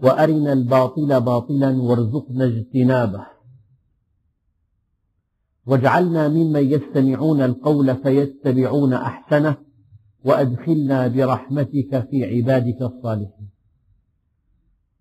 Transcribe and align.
وأرنا 0.00 0.52
الباطل 0.52 1.20
باطلا 1.20 1.82
وارزقنا 1.82 2.44
اجتنابه. 2.44 3.26
واجعلنا 5.66 6.28
ممن 6.28 6.64
يستمعون 6.72 7.40
القول 7.40 7.96
فيتبعون 7.96 8.92
أحسنه 8.92 9.56
وأدخلنا 10.24 11.08
برحمتك 11.08 12.08
في 12.10 12.24
عبادك 12.24 12.82
الصالحين. 12.82 13.48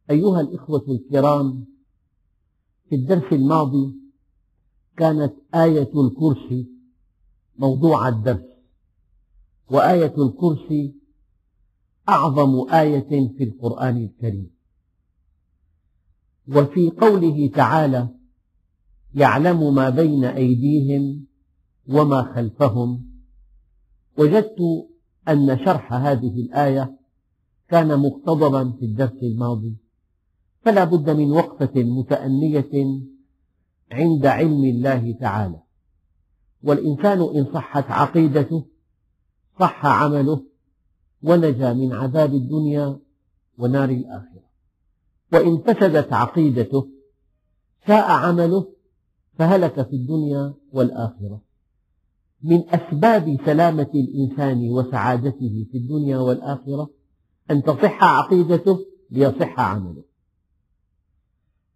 أيها 0.10 0.42
الإخوة 0.42 0.86
الكرام 0.90 1.66
في 2.90 2.96
الدرس 2.96 3.34
الماضي 3.34 3.96
كانت 4.98 5.34
آية 5.56 5.92
الكرسي 5.96 6.68
موضوع 7.58 8.08
الدرس 8.08 8.46
وآية 9.72 10.14
الكرسي 10.18 10.96
أعظم 12.10 12.70
آية 12.74 13.10
في 13.38 13.44
القرآن 13.44 13.98
الكريم. 13.98 14.57
وفي 16.56 16.90
قوله 16.90 17.48
تعالى 17.48 18.10
يعلم 19.16 19.76
ما 19.76 19.90
بين 19.90 20.26
أيديهم 20.26 21.26
وما 21.90 22.34
خلفهم. 22.36 23.08
وجدت 24.18 24.58
أن 25.30 25.58
شرح 25.66 25.94
هذه 25.94 26.42
الآية 26.42 26.98
كان 27.70 28.00
مقتضبا 28.00 28.72
في 28.72 28.86
الدرس 28.86 29.24
الماضي. 29.24 29.78
فلا 30.62 30.84
بد 30.84 31.10
من 31.10 31.32
وقفة 31.32 31.84
متأنية 31.84 33.02
عند 33.92 34.26
علم 34.26 34.64
الله 34.64 35.12
تعالى. 35.12 35.62
والإنسان 36.64 37.22
إن 37.22 37.54
صحت 37.54 37.92
عقيدته 37.92 38.66
صح 39.60 39.86
عمله 39.86 40.44
ونجا 41.24 41.74
من 41.74 41.94
عذاب 41.94 42.34
الدنيا 42.34 43.00
ونار 43.58 43.90
الآخرة. 43.90 44.47
وإن 45.34 45.58
فسدت 45.58 46.14
عقيدته 46.14 46.88
ساء 47.88 48.12
عمله 48.12 48.74
فهلك 49.38 49.90
في 49.90 49.96
الدنيا 49.96 50.54
والآخرة. 50.72 51.42
من 52.44 52.70
أسباب 52.70 53.38
سلامة 53.46 53.90
الإنسان 53.96 54.70
وسعادته 54.70 55.66
في 55.72 55.78
الدنيا 55.78 56.18
والآخرة 56.18 56.90
أن 57.52 57.64
تصح 57.64 58.04
عقيدته 58.04 58.80
ليصح 59.12 59.60
عمله. 59.60 60.04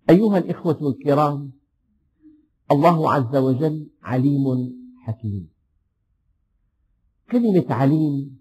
أيها 0.09 0.37
الإخوة 0.37 0.77
الكرام 0.81 1.51
الله 2.71 3.11
عز 3.13 3.35
وجل 3.35 3.89
عليم 4.01 4.73
حكيم. 5.01 5.49
كلمة 7.31 7.65
عليم 7.69 8.39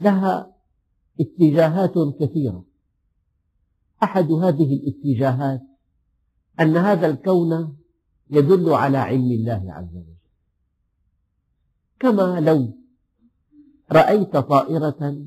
لها 0.00 0.54
اتجاهات 1.20 1.94
كثيرة. 2.20 2.67
أحد 4.02 4.32
هذه 4.32 4.74
الاتجاهات 4.74 5.62
أن 6.60 6.76
هذا 6.76 7.06
الكون 7.06 7.76
يدل 8.30 8.70
على 8.70 8.98
علم 8.98 9.32
الله 9.32 9.72
عز 9.72 9.96
وجل. 9.96 10.18
كما 12.00 12.40
لو 12.40 12.72
رأيت 13.92 14.36
طائرة 14.36 15.26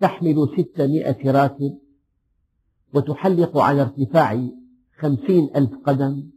تحمل 0.00 0.48
ستمائة 0.58 1.30
راكب 1.30 1.78
وتحلق 2.94 3.58
على 3.58 3.82
ارتفاع 3.82 4.48
خمسين 4.98 5.56
ألف 5.56 5.70
قدم 5.84 6.30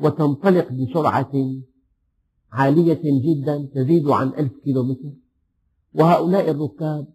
وتنطلق 0.00 0.72
بسرعة 0.72 1.32
عالية 2.52 3.02
جدا 3.04 3.68
تزيد 3.74 4.08
عن 4.08 4.28
ألف 4.28 4.52
كيلومتر 4.64 5.12
وهؤلاء 5.94 6.50
الركاب 6.50 7.13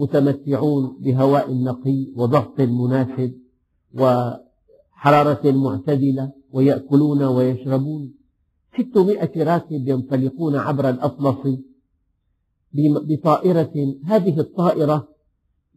متمتعون 0.00 0.96
بهواء 1.00 1.54
نقي 1.54 1.98
وضغط 2.16 2.60
مناسب 2.60 3.32
وحرارة 3.94 5.44
معتدلة 5.50 6.32
ويأكلون 6.52 7.22
ويشربون. 7.22 8.14
ستمائة 8.78 9.44
راكب 9.44 9.88
ينطلقون 9.88 10.56
عبر 10.56 10.90
الأطلس 10.90 11.42
بطائرة. 13.10 13.74
هذه 14.04 14.40
الطائرة 14.40 15.08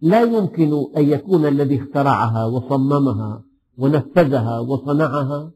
لا 0.02 0.22
يمكن 0.22 0.72
أن 0.98 1.10
يكون 1.10 1.46
الذي 1.46 1.82
اخترعها 1.82 2.46
وصممها 2.46 3.44
ونفذها 3.78 4.60
وصنعها 4.60 5.52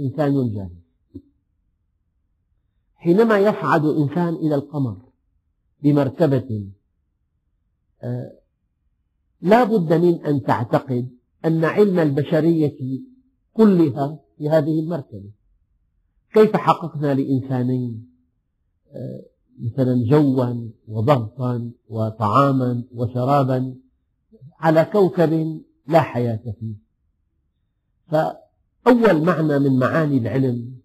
إنسان 0.00 0.52
جاهل. 0.54 0.80
حينما 2.94 3.38
يصعد 3.38 3.84
إنسان 3.84 4.34
إلى 4.34 4.54
القمر 4.54 4.96
بمركبة 5.82 6.66
لا 9.40 9.64
بد 9.64 9.92
من 9.92 10.24
أن 10.24 10.42
تعتقد 10.42 11.10
أن 11.44 11.64
علم 11.64 11.98
البشرية 11.98 13.00
كلها 13.52 14.20
في 14.38 14.48
هذه 14.48 14.80
المركبة. 14.80 15.30
كيف 16.34 16.56
حققنا 16.56 17.14
لإنسانين 17.14 18.10
آه، 18.92 19.22
مثلا 19.58 20.04
جوا 20.06 20.68
وضغطا 20.88 21.72
وطعاما 21.88 22.84
وشرابا 22.94 23.74
على 24.60 24.84
كوكب 24.84 25.62
لا 25.88 26.00
حياة 26.00 26.54
فيه؟ 26.60 26.74
فأول 28.06 29.24
معنى 29.24 29.58
من 29.58 29.78
معاني 29.78 30.18
العلم 30.18 30.76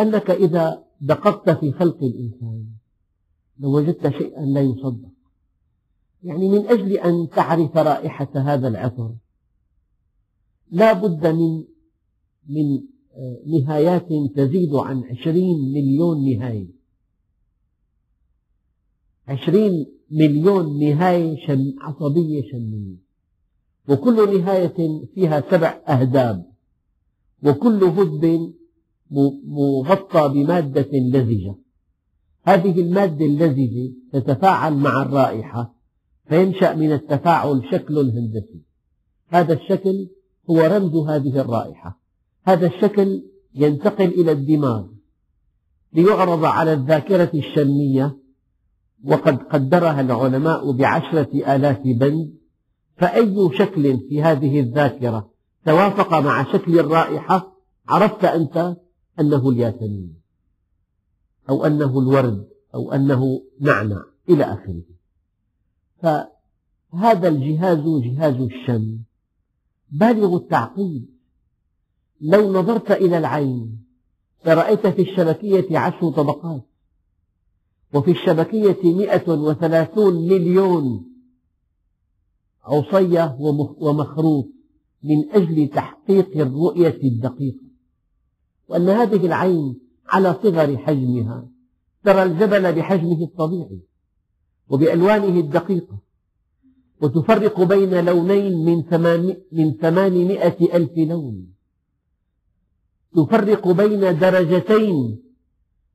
أنك 0.00 0.30
إذا 0.30 0.84
دققت 1.00 1.50
في 1.50 1.72
خلق 1.72 2.02
الإنسان 2.02 2.66
لوجدت 3.58 4.08
شيئا 4.08 4.44
لا 4.44 4.60
يصدق. 4.60 5.09
يعني 6.22 6.48
من 6.48 6.66
أجل 6.66 6.92
أن 6.92 7.28
تعرف 7.28 7.76
رائحة 7.76 8.28
هذا 8.34 8.68
العطر 8.68 9.14
لا 10.70 10.92
بد 10.92 11.26
من 11.26 11.64
من 12.48 12.82
آه، 13.16 13.38
نهايات 13.46 14.08
تزيد 14.36 14.74
عن 14.74 15.04
عشرين 15.04 15.72
مليون 15.72 16.24
نهاية. 16.24 16.68
عشرين 19.28 19.86
مليون 20.10 20.78
نهاية 20.78 21.46
شم 21.46 21.74
عصبية 21.80 22.42
شمية. 22.50 22.96
وكل 23.88 24.38
نهاية 24.38 25.06
فيها 25.14 25.40
سبع 25.50 25.80
أهداب. 25.88 26.46
وكل 27.42 27.84
هدب 27.84 28.54
مغطى 29.44 30.28
بمادة 30.28 30.90
لزجة. 30.92 31.54
هذه 32.42 32.80
المادة 32.80 33.24
اللزجة 33.26 33.92
تتفاعل 34.12 34.74
مع 34.74 35.02
الرائحة. 35.02 35.79
فينشأ 36.30 36.74
من 36.74 36.92
التفاعل 36.92 37.62
شكل 37.72 37.98
هندسي. 37.98 38.62
هذا 39.28 39.52
الشكل 39.52 40.08
هو 40.50 40.60
رمز 40.60 40.96
هذه 40.96 41.40
الرائحة. 41.40 42.00
هذا 42.44 42.66
الشكل 42.66 43.22
ينتقل 43.54 44.08
إلى 44.08 44.32
الدماغ. 44.32 44.86
ليعرض 45.92 46.44
على 46.44 46.72
الذاكرة 46.72 47.30
الشمية 47.34 48.16
وقد 49.04 49.36
قدرها 49.36 50.00
العلماء 50.00 50.72
بعشرة 50.72 51.54
آلاف 51.56 51.80
بند. 51.82 52.34
فأي 52.96 53.50
شكل 53.58 53.98
في 54.08 54.22
هذه 54.22 54.60
الذاكرة 54.60 55.30
توافق 55.66 56.14
مع 56.18 56.52
شكل 56.52 56.78
الرائحة؟ 56.78 57.56
عرفت 57.88 58.24
أنت 58.24 58.76
أنه 59.20 59.48
الياسمين 59.48 60.14
أو 61.48 61.66
أنه 61.66 61.98
الورد 61.98 62.48
أو 62.74 62.92
أنه 62.92 63.42
نعنع 63.60 64.04
إلى 64.28 64.44
آخره. 64.44 64.82
فهذا 66.92 67.28
الجهاز 67.28 67.78
جهاز 68.04 68.34
الشم. 68.34 68.98
بالغ 69.90 70.36
التعقيد. 70.36 71.06
لو 72.20 72.52
نظرت 72.52 72.90
إلى 72.90 73.18
العين 73.18 73.84
لرأيت 74.46 74.86
في 74.86 75.02
الشبكية 75.02 75.78
عشر 75.78 76.10
طبقات 76.10 76.66
وفي 77.94 78.10
الشبكية 78.10 78.78
مئة 78.84 79.32
وثلاثون 79.32 80.14
مليون 80.28 81.06
عصية 82.64 83.36
ومخروط 83.80 84.48
من 85.02 85.30
أجل 85.30 85.68
تحقيق 85.68 86.36
الرؤية 86.36 87.00
الدقيقة. 87.04 87.66
وأن 88.68 88.88
هذه 88.88 89.26
العين 89.26 89.80
على 90.08 90.36
صغر 90.42 90.76
حجمها 90.76 91.48
ترى 92.04 92.22
الجبل 92.22 92.72
بحجمه 92.72 93.22
الطبيعي 93.22 93.80
وبألوانه 94.68 95.40
الدقيقة. 95.40 96.09
وتفرق 97.02 97.62
بين 97.62 98.04
لونين 98.04 98.64
من 99.52 99.72
ثمانمائة 99.72 100.76
ألف 100.76 100.90
لون. 100.96 101.54
تفرق 103.16 103.68
بين 103.68 104.18
درجتين 104.18 105.22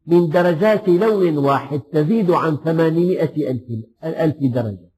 من 0.07 0.29
درجات 0.29 0.89
لون 0.89 1.37
واحد 1.37 1.79
تزيد 1.79 2.31
عن 2.31 2.57
ثمانمائة 2.57 3.51
ألف 4.03 4.35
درجة. 4.53 4.89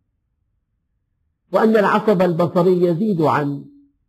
وأن 1.53 1.77
العصب 1.77 2.21
البصري 2.21 2.81
يزيد 2.81 3.21
عن 3.21 3.65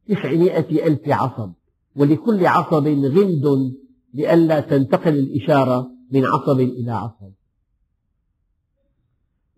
تسعمائة 0.08 0.86
ألف 0.86 1.08
عصب. 1.08 1.52
ولكل 1.96 2.46
عصب 2.46 2.86
غلد 2.86 3.74
لئلا 4.14 4.60
تنتقل 4.60 5.18
الإشارة 5.18 5.90
من 6.10 6.24
عصب 6.24 6.60
إلى 6.60 6.92
عصب. 6.92 7.37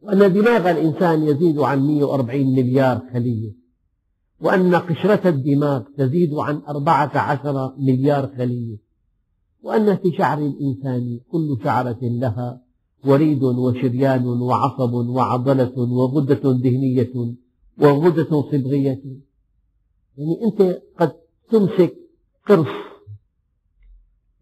وأن 0.02 0.32
دماغ 0.32 0.70
الإنسان 0.70 1.22
يزيد 1.22 1.58
عن 1.58 1.86
140 1.86 2.46
مليار 2.46 3.02
خلية 3.12 3.52
وأن 4.40 4.74
قشرة 4.74 5.28
الدماغ 5.28 5.82
تزيد 5.98 6.34
عن 6.34 6.62
14 6.68 7.74
مليار 7.78 8.30
خلية 8.36 8.76
وأن 9.62 9.96
في 9.96 10.12
شعر 10.18 10.38
الإنسان 10.38 11.20
كل 11.30 11.58
شعرة 11.64 11.98
لها 12.02 12.62
وريد 13.04 13.42
وشريان 13.42 14.26
وعصب 14.26 14.92
وعضلة 14.92 15.78
وغدة 15.78 16.52
دهنية 16.52 17.34
وغدة 17.78 18.42
صبغية. 18.42 19.02
يعني 20.16 20.44
أنت 20.44 20.82
قد 20.98 21.12
تمسك 21.50 21.96
قرص 22.46 22.68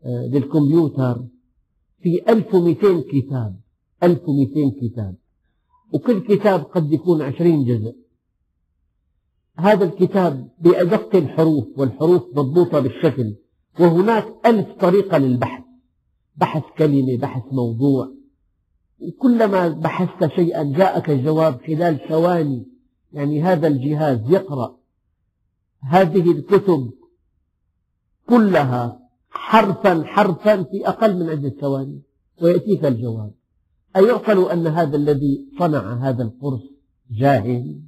آه، 0.04 0.26
للكمبيوتر 0.26 1.25
في 2.02 2.22
1200 2.28 3.00
كتاب 3.00 3.61
1200 4.02 4.70
كتاب. 4.81 5.14
وكل 5.93 6.20
كتاب 6.20 6.61
قد 6.61 6.93
يكون 6.93 7.23
عشرين 7.23 7.64
جزء. 7.64 7.96
هذا 9.56 9.85
الكتاب 9.85 10.49
بأدق 10.61 11.17
الحروف 11.17 11.67
والحروف 11.76 12.23
مضبوطة 12.35 12.81
بالشكل 12.81 13.35
وهناك 13.81 14.26
ألف 14.46 14.67
طريقة 14.81 15.19
للبحث. 15.19 15.64
بحث 16.37 16.62
كلمة 16.79 17.17
بحث 17.19 17.43
موضوع. 17.52 18.12
وكلما 19.00 19.69
بحثت 19.69 20.35
شيئا 20.37 20.62
جاءك 20.62 21.11
الجواب 21.11 21.61
خلال 21.67 22.08
ثواني. 22.08 22.67
يعني 23.12 23.43
هذا 23.43 23.67
الجهاز 23.67 24.31
يقرأ. 24.31 24.79
هذه 25.82 26.31
الكتب 26.31 26.90
كلها 28.29 29.00
حرفا 29.31 30.05
حرفا 30.05 30.62
في 30.62 30.88
أقل 30.88 31.17
من 31.17 31.29
عدة 31.29 31.49
ثواني 31.61 32.02
ويأتيك 32.43 32.85
الجواب. 32.85 33.38
أيعقل 33.99 34.50
أن 34.50 34.67
هذا 34.67 34.97
الذي 34.97 35.49
صنع 35.59 36.09
هذا 36.09 36.23
القرص 36.23 36.62
جاهل؟ 37.11 37.83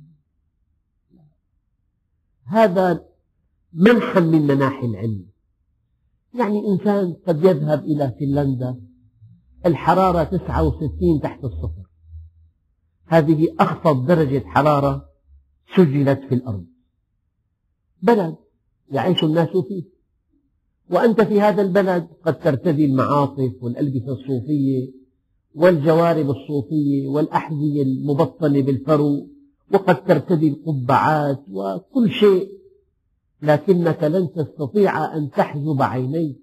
هذا 2.44 3.04
منحا 3.72 4.20
من 4.20 4.42
مناحي 4.42 4.86
العلم. 4.86 5.26
يعني 6.34 6.66
إنسان 6.66 7.16
قد 7.26 7.44
يذهب 7.44 7.84
إلى 7.84 8.14
فنلندا 8.20 8.80
الحرارة 9.66 10.24
69 10.24 11.20
تحت 11.22 11.44
الصفر. 11.44 11.90
هذه 13.06 13.48
أخفض 13.60 14.06
درجة 14.06 14.42
حرارة 14.46 15.08
سجلت 15.76 16.20
في 16.28 16.34
الأرض. 16.34 16.66
بلد 18.02 18.36
يعيش 18.90 19.24
الناس 19.24 19.48
فيه. 19.48 19.84
وأنت 20.90 21.20
في 21.20 21.40
هذا 21.40 21.62
البلد 21.62 22.08
قد 22.24 22.38
ترتدي 22.38 22.84
المعاطف 22.84 23.52
والألبسة 23.62 24.12
الصوفية 24.12 24.99
والجوارب 25.54 26.30
الصوفية 26.30 27.08
والأحذية 27.08 27.82
المبطنة 27.82 28.62
بالفرو 28.62 29.28
وقد 29.72 30.04
ترتدي 30.04 30.48
القبعات 30.48 31.42
وكل 31.52 32.10
شيء 32.10 32.48
لكنك 33.42 34.04
لن 34.04 34.32
تستطيع 34.32 35.16
أن 35.16 35.30
تحجب 35.30 35.82
عينيك. 35.82 36.36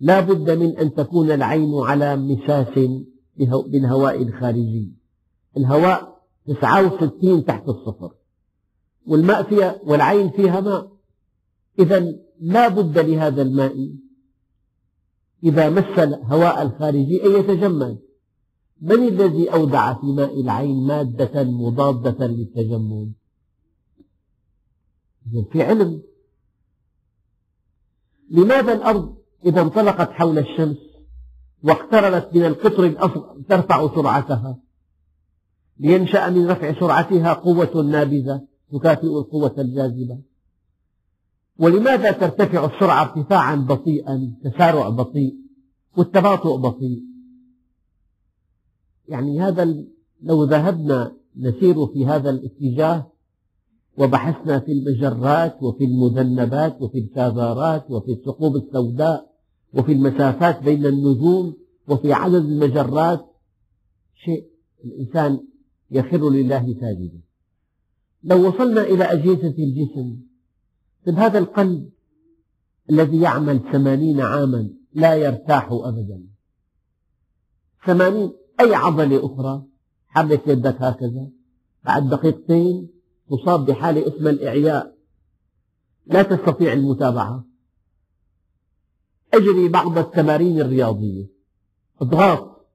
لا 0.00 0.20
بد 0.20 0.50
من 0.50 0.76
أن 0.76 0.94
تكون 0.94 1.30
العين 1.30 1.74
على 1.74 2.16
مساس 2.16 2.88
بالهواء 3.66 4.22
الخارجي 4.22 4.92
الهواء 5.56 6.18
69 6.46 7.44
تحت 7.44 7.68
الصفر. 7.68 8.14
والماء 9.06 9.42
فيها 9.42 9.80
والعين 9.86 10.30
فيها 10.30 10.60
ماء. 10.60 10.92
إذا 11.78 12.14
لا 12.40 12.68
بد 12.68 12.98
لهذا 12.98 13.42
الماء 13.42 13.90
إذا 15.44 15.70
مس 15.70 15.98
الهواء 15.98 16.62
الخارجي 16.62 17.26
أن 17.26 17.40
يتجمد 17.40 17.98
من 18.80 19.08
الذي 19.08 19.52
أودع 19.52 19.94
في 19.94 20.06
ماء 20.06 20.40
العين 20.40 20.86
مادة 20.86 21.44
مضادة 21.44 22.26
للتجمد 22.26 23.12
في 25.52 25.62
علم. 25.62 26.02
لماذا 28.30 28.72
الأرض 28.72 29.16
إذا 29.44 29.60
انطلقت 29.60 30.10
حول 30.10 30.38
الشمس 30.38 30.76
واقتربت 31.62 32.36
من 32.36 32.44
القطر 32.44 32.84
الأصغر 32.84 33.42
ترفع 33.48 33.94
سرعتها؟ 33.94 34.58
لينشأ 35.78 36.30
من 36.30 36.50
رفع 36.50 36.80
سرعتها 36.80 37.32
قوة 37.32 37.82
نابذة 37.82 38.46
تكافئ 38.72 39.06
القوة 39.06 39.54
الجاذبة. 39.58 40.20
ولماذا 41.58 42.12
ترتفع 42.12 42.64
السرعة 42.64 43.02
ارتفاعا 43.02 43.56
بطيئا؟ 43.56 44.34
تسارع 44.44 44.88
بطيء؟ 44.88 45.34
والتباطؤ 45.96 46.56
بطيء؟ 46.56 47.02
يعني 49.08 49.40
هذا 49.40 49.84
لو 50.22 50.44
ذهبنا 50.44 51.16
نسير 51.36 51.86
في 51.86 52.06
هذا 52.06 52.30
الاتجاه 52.30 53.12
وبحثنا 53.98 54.60
في 54.60 54.72
المجرات 54.72 55.62
وفي 55.62 55.84
المذنبات 55.84 56.82
وفي 56.82 56.98
الكاذارات 56.98 57.90
وفي 57.90 58.12
الثقوب 58.12 58.56
السوداء 58.56 59.30
وفي 59.74 59.92
المسافات 59.92 60.62
بين 60.62 60.86
النجوم 60.86 61.56
وفي 61.88 62.12
عدد 62.12 62.34
المجرات 62.34 63.26
شيء 64.24 64.44
الإنسان 64.84 65.40
يخر 65.90 66.30
لله 66.30 66.74
ساجدا. 66.80 67.20
لو 68.24 68.48
وصلنا 68.48 68.82
إلى 68.82 69.04
أجهزة 69.04 69.54
الجسم 69.58 70.27
طيب 71.08 71.18
هذا 71.18 71.38
القلب 71.38 71.90
الذي 72.90 73.20
يعمل 73.20 73.60
ثمانين 73.72 74.20
عاما 74.20 74.70
لا 74.92 75.14
يرتاح 75.14 75.68
أبدا. 75.72 76.22
ثمانين 77.86 78.32
أي 78.60 78.74
عضلة 78.74 79.26
أخرى؟ 79.26 79.64
حرك 80.06 80.48
يدك 80.48 80.82
هكذا. 80.82 81.30
بعد 81.84 82.08
دقيقتين 82.08 82.88
تصاب 83.30 83.66
بحالة 83.66 84.08
اسمها 84.08 84.30
الإعياء. 84.30 84.96
لا 86.06 86.22
تستطيع 86.22 86.72
المتابعة. 86.72 87.44
أجري 89.34 89.68
بعض 89.68 89.98
التمارين 89.98 90.60
الرياضية. 90.60 91.26
إضغاط 92.00 92.68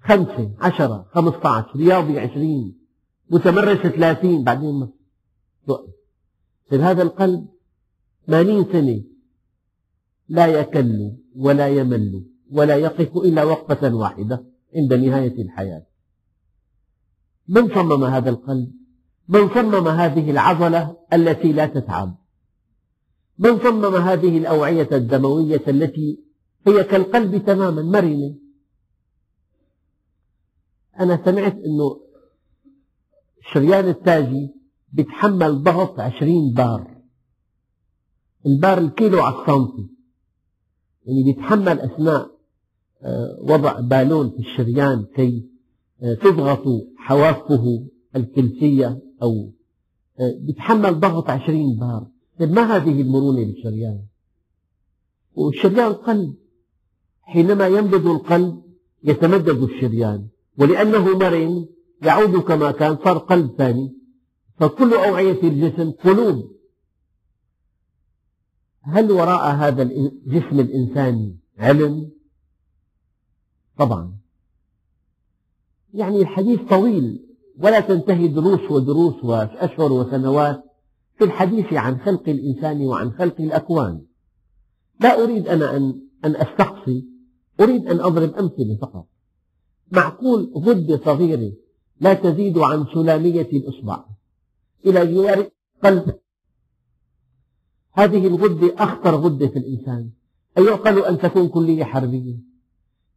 خمسة 0.00 0.54
عشرة 0.58 1.06
خمسة 1.12 1.48
عشر 1.48 1.76
رياضي 1.76 2.18
عشرين 2.18 2.78
متمرس 3.30 3.78
ثلاثين 3.78 4.44
بعدين 4.44 4.90
توقف 5.66 5.97
طيب 6.70 6.80
هذا 6.80 7.02
القلب 7.02 7.48
ثمانين 8.26 8.64
سنة 8.72 9.02
لا 10.28 10.46
يكل 10.46 11.12
ولا 11.36 11.68
يمل 11.68 12.24
ولا 12.50 12.76
يقف 12.76 13.16
إلا 13.16 13.44
وقفة 13.44 13.94
واحدة 13.94 14.44
عند 14.76 14.94
نهاية 14.94 15.42
الحياة. 15.42 15.86
من 17.48 17.74
صمم 17.74 18.04
هذا 18.04 18.30
القلب؟ 18.30 18.72
من 19.28 19.48
صمم 19.48 19.88
هذه 19.88 20.30
العضلة 20.30 20.96
التي 21.12 21.52
لا 21.52 21.66
تتعب؟ 21.66 22.16
من 23.38 23.58
صمم 23.58 23.94
هذه 23.96 24.38
الأوعية 24.38 24.88
الدموية 24.92 25.62
التي 25.68 26.24
هي 26.66 26.84
كالقلب 26.84 27.46
تماما 27.46 27.82
مرنة؟ 27.82 28.34
أنا 31.00 31.20
سمعت 31.24 31.54
أنه 31.54 32.00
الشريان 33.38 33.88
التاجي 33.88 34.57
بيتحمل 34.92 35.62
ضغط 35.62 36.00
عشرين 36.00 36.52
بار. 36.52 36.98
البار 38.46 38.78
الكيلو 38.78 39.20
على 39.20 39.34
السنتي 39.34 39.88
يعني 41.06 41.22
بيتحمل 41.22 41.80
أثناء 41.80 42.30
آه، 43.02 43.38
وضع 43.40 43.80
بالون 43.80 44.30
في 44.30 44.38
الشريان 44.38 45.06
كي 45.16 45.44
آه، 46.02 46.14
تضغط 46.14 46.64
حوافه 46.96 47.86
الكلسية 48.16 49.02
أو 49.22 49.52
آه، 50.20 50.38
بيتحمل 50.40 51.00
ضغط 51.00 51.30
عشرين 51.30 51.76
بار. 51.76 52.06
طيب 52.38 52.50
ما 52.52 52.76
هذه 52.76 53.00
المرونة 53.00 53.40
للشريان 53.40 54.00
والشريان 55.34 55.92
قلب. 55.92 56.34
حينما 57.22 57.66
ينبض 57.66 58.06
القلب 58.06 58.62
يتمدد 59.04 59.62
الشريان. 59.62 60.28
ولأنه 60.58 61.18
مرن 61.18 61.66
يعود 62.02 62.36
كما 62.36 62.70
كان 62.70 62.98
صار 63.04 63.18
قلب 63.18 63.54
ثاني. 63.58 63.97
فكل 64.58 64.94
أوعية 64.94 65.42
الجسم 65.42 65.90
قلوب. 65.90 66.58
هل 68.82 69.12
وراء 69.12 69.54
هذا 69.54 69.82
الجسم 69.82 70.60
الإنساني 70.60 71.38
علم؟ 71.58 72.10
طبعا. 73.78 74.18
يعني 75.94 76.20
الحديث 76.20 76.60
طويل 76.60 77.24
ولا 77.58 77.80
تنتهي 77.80 78.28
دروس 78.28 78.70
ودروس 78.70 79.24
وأشهر 79.24 79.92
وسنوات 79.92 80.64
في 81.18 81.24
الحديث 81.24 81.72
عن 81.72 82.00
خلق 82.00 82.28
الإنسان 82.28 82.80
وعن 82.80 83.12
خلق 83.12 83.40
الأكوان. 83.40 84.02
لا 85.00 85.24
أريد 85.24 85.48
أنا 85.48 85.76
أن 85.76 86.00
أن 86.24 86.36
أستقصي 86.36 87.04
أريد 87.60 87.86
أن 87.86 88.00
أضرب 88.00 88.34
أمثلة 88.34 88.78
فقط. 88.82 89.06
معقول 89.92 90.52
غدة 90.56 91.00
صغيرة 91.04 91.52
لا 92.00 92.14
تزيد 92.14 92.58
عن 92.58 92.86
سلامية 92.94 93.48
الإصبع. 93.52 94.04
إلى 94.86 95.14
جوار 95.14 95.50
قلب. 95.84 96.18
هذه 97.92 98.26
الغدة 98.26 98.74
أخطر 98.78 99.16
غدة 99.16 99.48
في 99.48 99.58
الإنسان. 99.58 100.10
أيعقل 100.58 101.04
أن 101.04 101.18
تكون 101.18 101.48
كلية 101.48 101.84
حربية. 101.84 102.36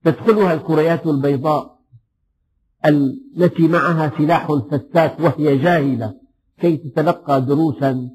تدخلها 0.03 0.53
الكريات 0.53 1.07
البيضاء 1.07 1.79
التي 2.85 3.67
معها 3.67 4.11
سلاح 4.17 4.51
فتاك 4.71 5.19
وهي 5.19 5.57
جاهلة. 5.57 6.13
كي 6.59 6.77
تتلقى 6.77 7.41
دروسا 7.41 8.09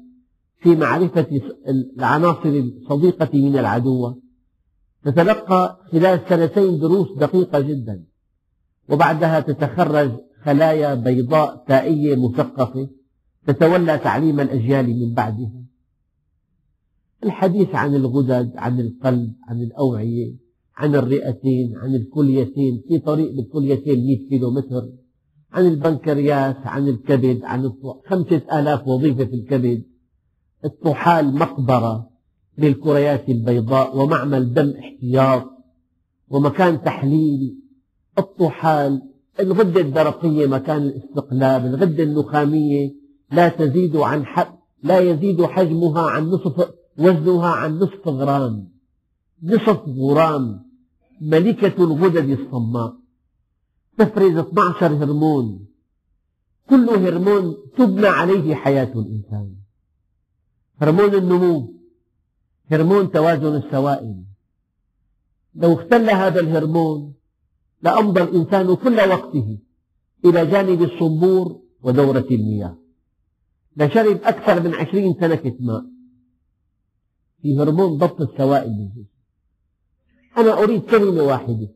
في 0.61 0.75
معرفة 0.75 1.27
العناصر 1.67 2.49
الصديقة 2.49 3.29
من 3.33 3.57
العدو. 3.57 4.21
تتلقى 5.03 5.79
خلال 5.91 6.21
سنتين 6.29 6.79
دروس 6.79 7.07
دقيقة 7.17 7.59
جدا. 7.59 8.05
وبعدها 8.89 9.39
تتخرج 9.39 10.11
خلايا 10.43 10.95
بيضاء 10.95 11.65
تائية 11.67 12.15
مثقفة. 12.15 12.89
تتولى 13.47 13.97
تعليم 13.97 14.39
الأجيال 14.39 14.99
من 14.99 15.13
بعدها 15.13 15.63
الحديث 17.23 17.75
عن 17.75 17.95
الغدد 17.95 18.51
عن 18.55 18.79
القلب 18.79 19.33
عن 19.47 19.61
الأوعية 19.61 20.33
عن 20.75 20.95
الرئتين 20.95 21.77
عن 21.77 21.95
الكليتين 21.95 22.83
في 22.87 22.99
طريق 22.99 23.31
بالكليتين 23.31 24.05
100 24.05 24.29
كيلو 24.29 24.51
متر 24.51 24.89
عن 25.51 25.65
البنكرياس 25.65 26.55
عن 26.65 26.87
الكبد 26.87 27.43
عن 27.43 27.71
خمسة 28.07 28.59
آلاف 28.59 28.87
وظيفة 28.87 29.25
في 29.25 29.35
الكبد. 29.35 29.83
الطحال 30.65 31.35
مقبرة 31.35 32.09
للكريات 32.57 33.29
البيضاء 33.29 33.97
ومعمل 33.97 34.53
دم 34.53 34.73
احتياط 34.79 35.45
ومكان 36.29 36.83
تحليل. 36.83 37.59
الطحال 38.19 39.01
الغدة 39.39 39.81
الدرقية 39.81 40.47
مكان 40.47 40.81
الاستقلاب 40.81 41.65
الغدة 41.65 42.03
النخامية 42.03 43.06
لا 43.31 43.49
تزيد 43.49 43.95
عن 43.95 44.25
لا 44.83 44.99
يزيد 44.99 45.45
حجمها 45.45 46.01
عن 46.01 46.29
نصف 46.29 46.69
وزنها 46.97 47.47
عن 47.47 47.79
نصف 47.79 48.07
غرام. 48.07 48.69
نصف 49.43 49.81
غرام. 49.87 50.63
ملكة 51.21 51.83
الغدد 51.83 52.29
الصماء. 52.29 52.93
تفرز 53.97 54.37
12 54.37 55.03
هرمون. 55.03 55.67
كل 56.69 56.89
هرمون 56.89 57.57
تبنى 57.77 58.07
عليه 58.07 58.55
حياة 58.55 58.93
الإنسان. 58.95 59.55
هرمون 60.81 61.15
النمو. 61.15 61.73
هرمون 62.71 63.11
توازن 63.11 63.55
السوائل. 63.55 64.23
لو 65.55 65.73
اختل 65.73 66.09
هذا 66.09 66.39
الهرمون 66.39 67.13
لأمضى 67.81 68.21
الإنسان 68.21 68.75
كل 68.75 68.97
وقته 68.97 69.57
إلى 70.25 70.45
جانب 70.45 70.81
الصنبور 70.83 71.61
ودورة 71.83 72.27
المياه. 72.31 72.86
لشرب 73.77 74.21
أكثر 74.23 74.63
من 74.63 74.73
عشرين 74.73 75.13
سنة 75.19 75.55
ماء 75.59 75.85
في 77.41 77.59
هرمون 77.59 77.97
ضبط 77.97 78.21
السوائل 78.21 78.69
بالجسم. 78.69 79.09
أنا 80.37 80.63
أريد 80.63 80.81
كلمة 80.81 81.23
واحدة. 81.23 81.69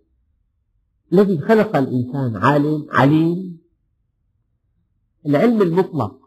الذي 1.14 1.40
خلق 1.40 1.76
الإنسان 1.76 2.36
عالم 2.36 2.88
عليم. 2.92 3.62
العلم 5.26 5.62
المطلق. 5.62 6.22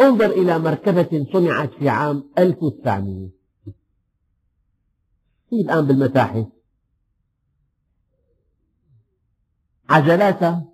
انظر 0.00 0.26
إلى 0.26 0.58
مركبة 0.58 1.26
صنعت 1.32 1.70
في 1.74 1.88
عام 1.88 2.30
1900 2.38 3.30
هي 5.52 5.60
الآن 5.60 5.86
بالمتاحف. 5.86 6.46
عجلاتها 9.88 10.72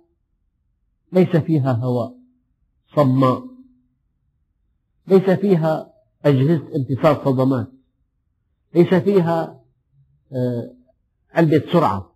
ليس 1.11 1.35
فيها 1.35 1.71
هواء. 1.71 2.17
صماء. 2.95 3.56
ليس 5.07 5.29
فيها 5.29 5.93
أجهزة 6.25 6.75
امتصاص 6.75 7.25
صدمات. 7.25 7.67
ليس 8.75 8.93
فيها 8.93 9.63
آه، 10.31 10.73
علبة 11.31 11.63
سرعة. 11.71 12.15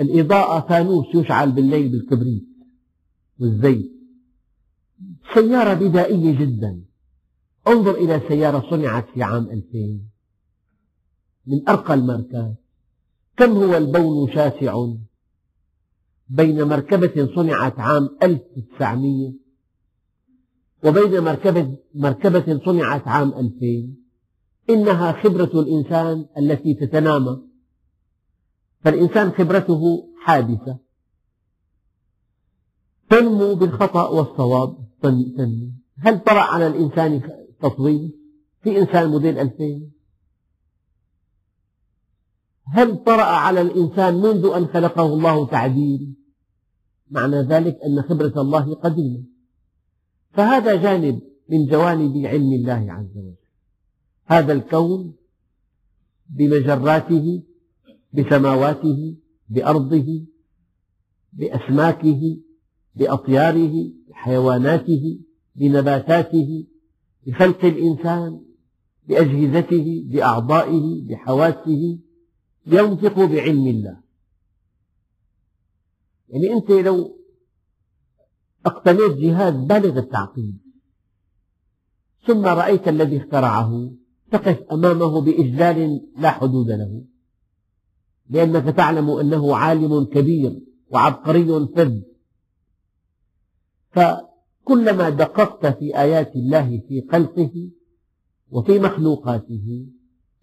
الإضاءة 0.00 0.68
فانوس 0.68 1.06
يشعل 1.14 1.52
بالليل 1.52 1.88
بالكبريت 1.88 2.48
والزيت. 3.40 3.92
سيارة 5.34 5.74
بدائية 5.74 6.38
جدا. 6.38 6.82
انظر 7.68 7.94
إلى 7.94 8.20
سيارة 8.28 8.70
صنعت 8.70 9.06
في 9.14 9.22
عام 9.22 9.44
2000 9.44 10.00
من 11.46 11.68
أرقى 11.68 11.94
الماركات. 11.94 12.54
كم 13.36 13.50
هو 13.50 13.76
البون 13.76 14.32
شاسع؟ 14.32 14.86
بين 16.28 16.62
مركبة 16.62 17.34
صنعت 17.34 17.78
عام 17.78 18.08
1900 18.22 19.47
وبين 20.84 21.20
مركبة, 21.20 21.76
مركبة 21.94 22.60
صنعت 22.64 23.08
عام 23.08 23.28
2000 23.28 23.96
إنها 24.70 25.12
خبرة 25.12 25.60
الإنسان 25.60 26.26
التي 26.38 26.74
تتنامى. 26.74 27.42
فالإنسان 28.80 29.30
خبرته 29.32 29.82
حادثة. 30.24 30.78
تنمو 33.10 33.54
بالخطأ 33.54 34.08
والصواب. 34.08 34.76
تنمو 35.02 35.70
هل 35.98 36.18
طرأ 36.18 36.40
على 36.40 36.66
الإنسان 36.66 37.22
تطويل 37.60 38.14
في 38.62 38.78
إنسان 38.78 39.10
موديل 39.10 39.38
2000 39.38 39.90
هل 42.66 43.04
طرأ 43.04 43.22
على 43.22 43.60
الإنسان 43.60 44.14
منذ 44.14 44.46
أن 44.56 44.66
خلقه 44.66 45.06
الله 45.06 45.46
تعديل؟ 45.46 46.14
معنى 47.10 47.36
ذلك 47.36 47.78
أن 47.86 48.02
خبرة 48.02 48.40
الله 48.40 48.74
قديمة. 48.74 49.37
فهذا 50.38 50.76
جانب 50.82 51.20
من 51.48 51.66
جوانب 51.66 52.26
علم 52.26 52.52
الله 52.52 52.92
عز 52.92 53.16
وجل. 53.16 53.34
هذا 54.26 54.52
الكون 54.52 55.14
بمجراته 56.28 57.42
بسماواته 58.12 59.16
بأرضه 59.48 60.24
بأسماكه 61.32 62.36
بأطياره 62.94 63.92
بحيواناته 64.08 65.20
بنباتاته 65.56 66.66
بخلق 67.26 67.64
الإنسان 67.64 68.40
بأجهزته 69.08 70.04
بأعضائه 70.06 71.02
بحواسه 71.08 71.98
ينطق 72.66 73.24
بعلم 73.24 73.66
الله. 73.66 74.00
يعني 76.28 76.52
أنت 76.52 76.70
لو 76.70 77.17
اقتنيت 78.66 79.12
جهاز 79.12 79.54
بالغ 79.54 79.98
التعقيد. 79.98 80.58
ثم 82.26 82.46
رأيت 82.46 82.88
الذي 82.88 83.16
اخترعه 83.16 83.90
تقف 84.30 84.62
أمامه 84.72 85.20
بإجلال 85.20 86.08
لا 86.16 86.30
حدود 86.30 86.70
له. 86.70 87.04
لأنك 88.30 88.76
تعلم 88.76 89.10
أنه 89.10 89.56
عالم 89.56 90.04
كبير 90.04 90.60
وعبقري 90.90 91.66
فذ. 91.66 92.00
فكلما 93.90 95.08
دققت 95.08 95.66
في 95.78 95.98
آيات 95.98 96.36
الله 96.36 96.82
في 96.88 97.08
خلقه 97.12 97.70
وفي 98.50 98.78
مخلوقاته 98.78 99.86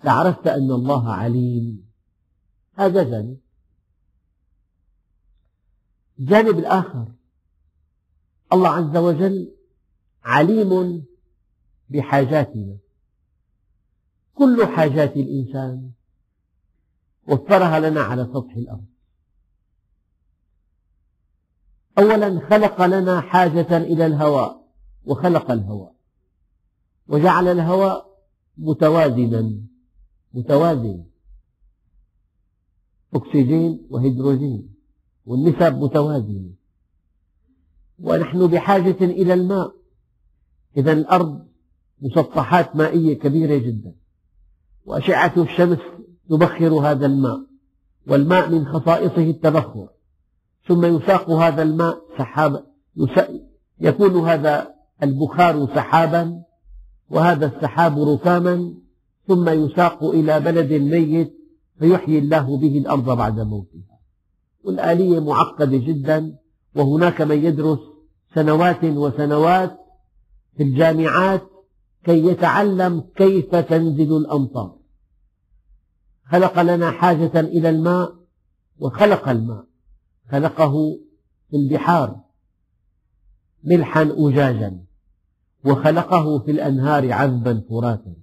لعرفت 0.03 0.48
أن 0.48 0.72
الله 0.72 1.13
عليم. 1.13 1.86
هذا 2.74 3.03
جانب. 3.03 3.38
الجانب 6.19 6.60
الآخر. 6.60 7.12
الله 8.55 8.69
عز 8.69 8.97
وجل 8.97 9.51
عليم 10.24 11.05
بحاجاتنا. 11.89 12.77
كل 14.33 14.65
حاجات 14.65 15.17
الإنسان 15.17 15.91
وفرها 17.27 17.79
لنا 17.79 18.01
على 18.01 18.25
سطح 18.33 18.55
الأرض. 18.55 18.85
أولا 21.97 22.50
خلق 22.50 22.85
لنا 22.85 23.21
حاجة 23.21 23.77
إلى 23.77 24.05
الهواء 24.05 24.67
وخلق 25.05 25.51
الهواء. 25.51 25.95
وجعل 27.07 27.47
الهواء 27.47 28.24
متوازنا 28.57 29.62
متوازن. 30.33 31.05
أكسجين 33.13 33.88
وهيدروجين 33.89 34.75
والنسب 35.25 35.74
متوازنة. 35.74 36.64
ونحن 37.99 38.47
بحاجة 38.47 38.97
إلى 39.01 39.33
الماء. 39.33 39.71
إذا 40.77 40.91
الأرض 40.91 41.45
مسطحات 42.01 42.75
مائية 42.75 43.19
كبيرة 43.19 43.57
جدا. 43.57 43.95
وأشعة 44.85 45.33
الشمس 45.37 45.79
تبخر 46.29 46.73
هذا 46.73 47.05
الماء. 47.05 47.39
والماء 48.07 48.49
من 48.49 48.65
خصائصه 48.65 49.29
التبخر. 49.29 49.89
ثم 50.67 50.85
يساق 50.85 51.29
هذا 51.29 51.61
الماء 51.63 51.97
سحابا 52.17 52.65
يكون 53.79 54.25
هذا 54.29 54.75
البخار 55.03 55.67
سحابا 55.75 56.43
وهذا 57.09 57.45
السحاب 57.45 57.99
ركاما 57.99 58.73
ثم 59.27 59.49
يساق 59.49 60.03
إلى 60.03 60.39
بلد 60.39 60.73
ميت 60.73 61.33
فيحيي 61.79 62.19
الله 62.19 62.57
به 62.57 62.77
الأرض 62.77 63.17
بعد 63.17 63.39
موتها. 63.39 63.99
والآلية 64.63 65.19
معقدة 65.19 65.77
جدا. 65.77 66.35
وهناك 66.75 67.22
من 67.22 67.46
يدرس 67.46 67.79
سنوات 68.36 68.84
وسنوات 68.84 69.77
في 70.58 70.63
الجامعات 70.63 71.41
كي 72.03 72.25
يتعلم 72.25 73.03
كيف 73.15 73.55
تنزل 73.55 74.17
الأمطار. 74.17 74.77
خلق 76.25 76.62
لنا 76.62 76.91
حاجة 76.91 77.39
إلى 77.39 77.70
الماء 77.70 78.15
وخلق 78.77 79.29
الماء. 79.29 79.65
خلقه 80.32 81.00
في 81.50 81.58
البحار 81.58 82.22
ملحا 83.63 84.15
أجاجا. 84.17 84.86
وخلقه 85.65 86.39
في 86.39 86.51
الأنهار 86.51 87.12
عذبا 87.12 87.63
فراتا 87.70 88.15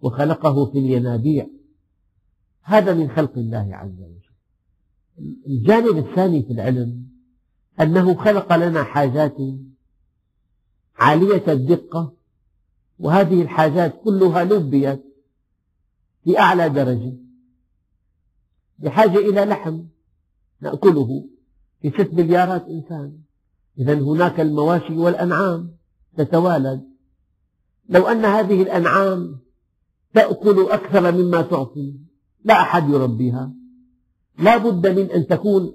وخلقه 0.00 0.66
في 0.66 0.78
الينابيع. 0.78 1.46
هذا 2.62 2.94
من 2.94 3.10
خلق 3.10 3.38
الله 3.38 3.68
عز 3.72 4.00
وجل. 4.00 4.24
الجانب 5.46 5.98
الثاني 5.98 6.42
في 6.42 6.52
العلم 6.52 7.13
أنه 7.80 8.14
خلق 8.14 8.56
لنا 8.56 8.84
حاجات 8.84 9.36
عالية 10.96 11.52
الدقة 11.52 12.12
وهذه 12.98 13.42
الحاجات 13.42 14.00
كلها 14.04 14.44
لبيت 14.44 15.04
في 16.24 16.38
أعلى 16.38 16.68
درجة 16.68 17.16
بحاجة 18.78 19.18
إلى 19.18 19.44
لحم 19.44 19.82
نأكله 20.60 21.28
في 21.82 21.90
ست 21.90 22.14
مليارات 22.14 22.66
إنسان. 22.68 23.18
إذا 23.78 23.94
هناك 23.94 24.40
المواشي 24.40 24.96
والأنعام 24.96 25.76
تتوالد. 26.16 26.82
لو 27.88 28.06
أن 28.06 28.24
هذه 28.24 28.62
الأنعام 28.62 29.38
تأكل 30.14 30.66
أكثر 30.70 31.12
مما 31.12 31.42
تعطي 31.42 31.94
لا 32.44 32.60
أحد 32.60 32.88
يربيها. 32.88 33.52
لا 34.38 34.56
بد 34.56 34.86
من 34.98 35.10
أن 35.10 35.26
تكون 35.26 35.72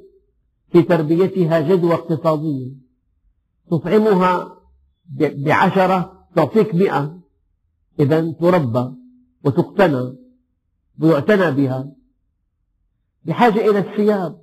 في 0.72 0.82
تربيتها 0.82 1.60
جدوى 1.60 1.94
اقتصادية 1.94 2.72
تطعمها 3.72 4.60
بعشرة 5.20 6.28
تعطيك 6.36 6.76
مئة. 6.76 7.20
إذا 8.00 8.32
تربى 8.32 8.96
وتقتنى 9.46 10.16
ويعتنى 11.02 11.52
بها. 11.52 11.92
بحاجة 13.26 13.70
إلى 13.70 13.80
الثياب. 13.80 14.42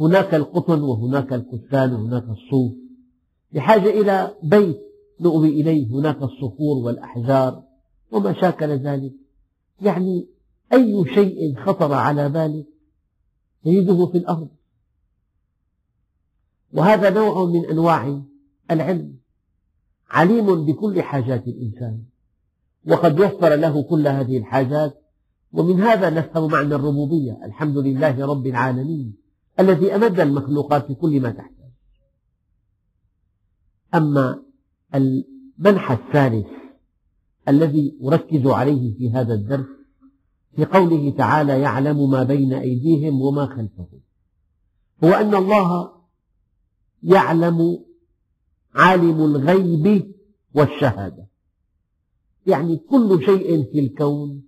هناك 0.00 0.34
القطن 0.34 0.82
وهناك 0.82 1.32
الكتان 1.32 1.92
وهناك 1.92 2.24
الصوف. 2.24 2.72
بحاجة 3.52 4.00
إلى 4.00 4.34
بيت 4.42 4.80
نؤوي 5.20 5.48
إليه 5.48 5.86
هناك 5.86 6.22
الصخور 6.22 6.76
والأحجار 6.76 7.62
وما 8.12 8.40
شاكل 8.40 8.68
ذلك. 8.68 9.12
يعني 9.80 10.28
أي 10.72 11.04
شيء 11.14 11.56
خطر 11.64 11.92
على 11.92 12.28
بالك 12.28 12.66
تجده 13.64 14.06
في 14.06 14.18
الأرض. 14.18 14.48
وهذا 16.72 17.10
نوع 17.10 17.44
من 17.44 17.66
أنواع 17.66 18.22
العلم 18.70 19.16
عليم 20.10 20.66
بكل 20.66 21.02
حاجات 21.02 21.48
الإنسان. 21.48 22.02
وقد 22.86 23.20
وفر 23.20 23.54
له 23.54 23.82
كل 23.82 24.08
هذه 24.08 24.38
الحاجات 24.38 25.02
ومن 25.52 25.80
هذا 25.80 26.10
نفهم 26.10 26.50
معنى 26.50 26.74
الربوبية 26.74 27.40
الحمد 27.44 27.78
لله 27.78 28.26
رب 28.26 28.46
العالمين 28.46 29.16
الذي 29.60 29.94
أمد 29.94 30.20
المخلوقات 30.20 30.88
بكل 30.90 31.20
ما 31.20 31.30
تحتاج. 31.30 31.70
أما 33.94 34.42
المنحى 34.94 35.94
الثالث 35.94 36.46
الذي 37.48 37.98
أركز 38.04 38.46
عليه 38.46 38.94
في 38.98 39.10
هذا 39.10 39.34
الدرس 39.34 39.66
في 40.56 40.64
قوله 40.64 41.10
تعالى 41.10 41.60
يعلم 41.60 42.10
ما 42.10 42.22
بين 42.22 42.52
أيديهم 42.52 43.20
وما 43.20 43.46
خلفهم 43.46 44.00
هو 45.04 45.08
أن 45.08 45.34
الله 45.34 45.99
يعلم 47.02 47.84
عالم 48.74 49.24
الغيب 49.24 50.14
والشهادة. 50.54 51.26
يعني 52.46 52.76
كل 52.76 53.22
شيء 53.24 53.64
في 53.72 53.80
الكون 53.80 54.42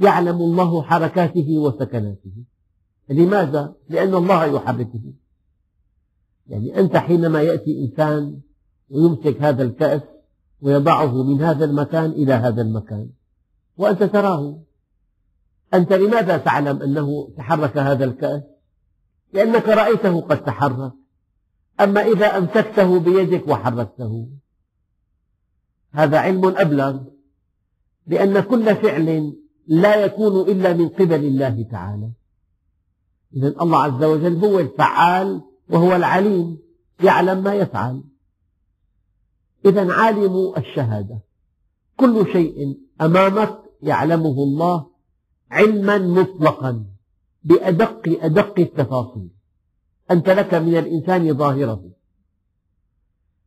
يعلم 0.00 0.36
الله 0.36 0.82
حركاته 0.82 1.58
وسكناته. 1.58 2.32
لماذا؟ 3.08 3.74
لأن 3.88 4.14
الله 4.14 4.44
يحركه. 4.44 5.12
يعني 6.46 6.78
أنت 6.80 6.96
حينما 6.96 7.42
يأتي 7.42 7.84
إنسان 7.84 8.40
ويمسك 8.90 9.42
هذا 9.42 9.62
الكأس 9.62 10.02
ويضعه 10.60 11.22
من 11.22 11.42
هذا 11.42 11.64
المكان 11.64 12.10
إلى 12.10 12.32
هذا 12.32 12.62
المكان 12.62 13.10
وأنت 13.76 14.02
تراه. 14.02 14.62
أنت 15.74 15.92
لماذا 15.92 16.36
تعلم 16.36 16.82
أنه 16.82 17.30
تحرك 17.36 17.78
هذا 17.78 18.04
الكأس؟ 18.04 18.42
لأنك 19.32 19.68
رأيته 19.68 20.20
قد 20.20 20.44
تحرك. 20.44 20.92
أما 21.84 22.00
إذا 22.00 22.38
أمسكته 22.38 22.98
بيدك 23.00 23.48
وحركته 23.48 24.28
هذا 25.92 26.18
علم 26.18 26.44
أبلغ 26.46 27.00
لأن 28.06 28.40
كل 28.40 28.76
فعل 28.76 29.36
لا 29.66 30.04
يكون 30.04 30.48
إلا 30.50 30.72
من 30.72 30.88
قبل 30.88 31.24
الله 31.24 31.66
تعالى. 31.70 32.10
إذا 33.36 33.48
الله 33.48 33.82
عز 33.82 34.04
وجل 34.04 34.36
هو 34.44 34.58
الفعال 34.58 35.42
وهو 35.70 35.96
العليم 35.96 36.58
يعلم 37.04 37.42
ما 37.42 37.54
يفعل. 37.54 38.02
إذا 39.64 39.92
عالم 39.92 40.52
الشهادة. 40.56 41.20
كل 41.96 42.32
شيء 42.32 42.78
أمامك 43.00 43.58
يعلمه 43.82 44.42
الله 44.42 44.86
علما 45.50 45.98
مطلقا 45.98 46.84
بأدق 47.44 48.18
أدق 48.24 48.58
التفاصيل. 48.58 49.39
أنت 50.10 50.28
لك 50.28 50.54
من 50.54 50.76
الإنسان 50.76 51.34
ظاهره 51.34 51.90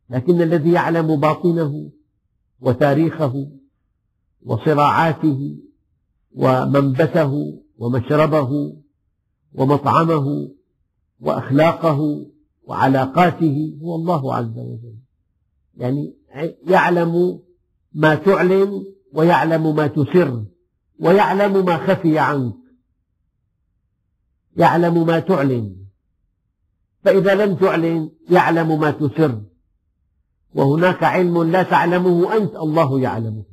لكن 0.10 0.42
الذي 0.42 0.72
يعلم 0.72 1.20
باطنه 1.20 1.92
وتاريخه 2.62 3.48
وصراعاته 4.46 5.58
ومنبته 6.36 7.62
ومشربه 7.78 8.78
ومطعمه 9.54 10.50
وأخلاقه 11.20 12.26
وعلاقاته 12.64 13.78
هو 13.82 13.96
الله 13.96 14.36
عز 14.36 14.58
وجل. 14.58 14.96
يعني 15.78 16.16
يعلم 16.68 17.40
ما 17.94 18.16
تعلن 18.16 18.84
ويعلم 19.14 19.76
ما 19.76 19.88
تسر 19.88 20.46
ويعلم 21.00 21.66
ما 21.66 21.78
خفي 21.78 22.20
عنك. 22.20 22.56
يعلم 24.58 25.06
ما 25.06 25.20
تعلن. 25.20 25.83
فإذا 27.04 27.46
لم 27.46 27.56
تعلن 27.56 28.10
يعلم 28.30 28.80
ما 28.80 28.92
تسر. 28.92 29.42
وهناك 30.56 31.04
علم 31.04 31.44
لا 31.44 31.64
تعلمه 31.64 32.38
أنت 32.38 32.56
الله 32.56 33.00
يعلمه. 33.00 33.44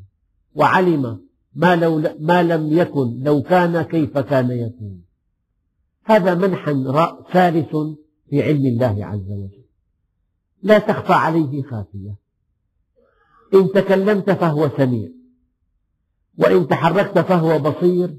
وعلم 0.54 1.20
ما, 1.54 1.76
لو 1.76 2.02
ما 2.20 2.42
لم 2.42 2.78
يكن 2.78 3.22
لو 3.22 3.42
كان 3.42 3.82
كيف 3.82 4.18
كان 4.18 4.50
يكون. 4.50 5.02
هذا 6.04 6.34
منحى 6.34 6.72
ثالث 7.32 7.76
في 8.30 8.42
علم 8.42 8.66
الله 8.66 9.06
عز 9.06 9.30
وجل. 9.30 9.64
لا 10.62 10.78
تخفى 10.78 11.12
عليه 11.12 11.62
خافية. 11.62 12.14
إن 13.54 13.68
تكلمت 13.74 14.30
فهو 14.30 14.70
سميع. 14.76 15.08
وإن 16.38 16.68
تحركت 16.68 17.18
فهو 17.18 17.58
بصير. 17.58 18.18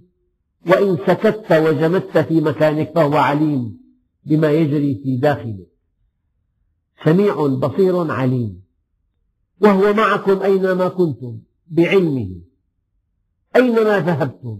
وإن 0.68 0.98
سكت 1.08 1.52
وجمدت 1.52 2.18
في 2.18 2.42
مكانك 2.42 2.92
فهو 2.96 3.18
عليم. 3.18 3.81
بما 4.24 4.52
يجري 4.52 5.02
في 5.04 5.18
داخلك 5.18 5.72
سميع 7.06 7.48
بصير 7.48 8.12
عليم. 8.12 8.64
وهو 9.62 9.94
معكم 9.94 10.42
أينما 10.42 10.88
كنتم 10.88 11.40
بعلمه. 11.68 12.42
أينما 13.56 14.00
ذهبتم. 14.00 14.60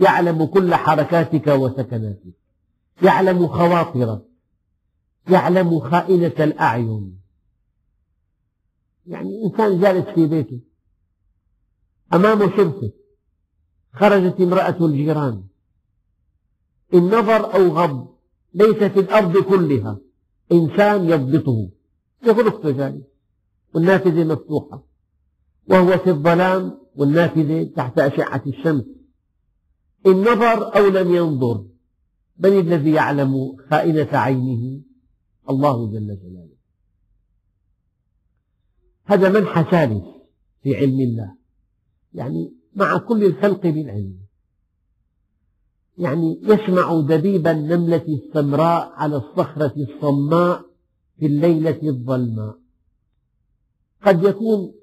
يعلم 0.00 0.44
كل 0.46 0.74
حركاتك 0.74 1.46
وسكناتك. 1.46 2.34
يعلم 3.02 3.48
خواطرك. 3.48 4.22
يعلم 5.30 5.80
خائنة 5.80 6.34
الأعين. 6.40 7.20
يعني 9.06 9.44
إنسان 9.44 9.80
جالس 9.80 10.08
في 10.08 10.26
بيته. 10.26 10.60
أمامه 12.12 12.56
شرفة 12.56 12.92
خرجت 13.92 14.40
امرأة 14.40 14.86
الجيران. 14.86 15.44
إن 16.94 17.06
نظر 17.06 17.54
أو 17.54 17.68
غض 17.68 18.17
ليس 18.54 18.76
في 18.76 19.00
الأرض 19.00 19.36
كلها. 19.36 19.98
إنسان 20.52 21.10
يضبطه. 21.10 21.70
في 22.20 22.30
غرفته 22.30 22.70
جالس 22.70 23.04
والنافذة 23.74 24.24
مفتوحة. 24.24 24.84
وهو 25.68 25.98
في 25.98 26.10
الظلام 26.10 26.78
والنافذة 26.96 27.70
تحت 27.76 27.98
أشعة 27.98 28.42
الشمس. 28.46 28.84
إن 30.06 30.20
نظر 30.20 30.76
أو 30.76 30.86
لم 30.86 31.14
ينظر 31.14 31.64
من 32.38 32.58
الذي 32.58 32.90
يعلم 32.90 33.56
خائنة 33.70 34.08
عينه؟ 34.12 34.80
الله 35.50 35.90
جل 35.90 36.18
جلاله. 36.22 36.58
هذا 39.04 39.28
منحى 39.40 39.64
ثالث 39.70 40.04
في 40.62 40.76
علم 40.76 41.00
الله. 41.00 41.34
يعني 42.14 42.54
مع 42.74 42.98
كل 42.98 43.24
الخلق 43.24 43.62
بالعلم 43.62 44.27
يعني 45.98 46.40
يسمع 46.42 47.00
دبيب 47.00 47.46
النملة 47.46 48.04
السمراء 48.08 48.92
على 48.94 49.16
الصخرة 49.16 49.74
الصماء 49.76 50.64
في 51.18 51.26
الليلة 51.26 51.80
الظلماء. 51.82 52.54
قد 54.02 54.22
يكون 54.24 54.74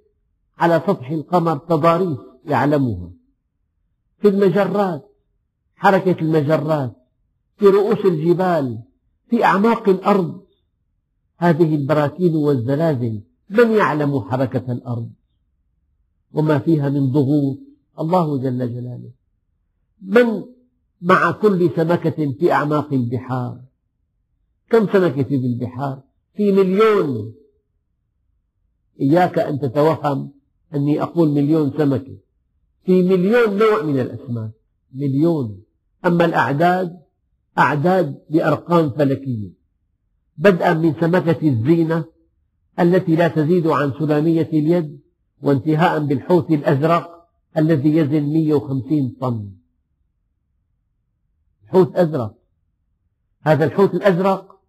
على 0.57 0.83
سطح 0.87 1.09
القمر 1.09 1.57
تضاريس 1.57 2.17
يعلمها. 2.45 3.11
في 4.19 4.27
المجرات 4.27 5.11
حركة 5.75 6.21
المجرات 6.21 6.95
في 7.57 7.65
رؤوس 7.65 8.05
الجبال 8.05 8.79
في 9.29 9.43
أعماق 9.43 9.89
الأرض 9.89 10.41
هذه 11.37 11.75
البراكين 11.75 12.35
والزلازل 12.35 13.21
من 13.49 13.71
يعلم 13.71 14.19
حركة 14.19 14.71
الأرض؟ 14.71 15.11
وما 16.33 16.59
فيها 16.59 16.89
من 16.89 17.11
ضغوط 17.11 17.57
الله 17.99 18.37
جل 18.37 18.73
جلاله. 18.73 19.11
من 20.01 20.54
مع 21.01 21.31
كل 21.31 21.69
سمكة 21.75 22.33
في 22.39 22.51
أعماق 22.51 22.93
البحار. 22.93 23.61
كم 24.69 24.87
سمكة 24.87 25.23
في 25.23 25.35
البحار؟ 25.35 26.01
في 26.35 26.51
مليون. 26.51 27.33
إياك 29.01 29.39
أن 29.39 29.59
تتوهم 29.59 30.31
أني 30.73 31.01
أقول 31.01 31.29
مليون 31.29 31.71
سمكة. 31.77 32.17
في 32.85 33.03
مليون 33.03 33.57
نوع 33.57 33.83
من 33.83 33.99
الأسماك. 33.99 34.51
مليون. 34.93 35.63
أما 36.05 36.25
الأعداد 36.25 36.99
أعداد 37.57 38.21
بأرقام 38.29 38.89
فلكية. 38.89 39.49
بدءا 40.37 40.73
من 40.73 40.93
سمكة 41.01 41.47
الزينة 41.47 42.05
التي 42.79 43.15
لا 43.15 43.27
تزيد 43.27 43.67
عن 43.67 43.93
سلامية 43.99 44.49
اليد 44.53 44.99
وانتهاء 45.41 46.05
بالحوت 46.05 46.51
الأزرق 46.51 47.27
الذي 47.57 47.95
يزن 47.95 48.23
150 48.23 49.15
طن. 49.21 49.49
حوت 51.67 51.95
أزرق 51.95 52.35
هذا 53.41 53.65
الحوت 53.65 53.93
الأزرق 53.93 54.61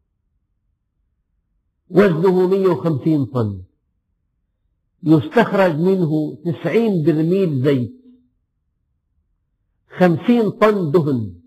وزنه 1.91 2.47
150 2.47 3.27
طن. 3.27 3.63
يستخرج 5.03 5.75
منه 5.75 6.39
90 6.45 7.03
برميل 7.03 7.63
زيت. 7.63 7.93
50 9.99 10.51
طن 10.51 10.91
دهن. 10.91 11.41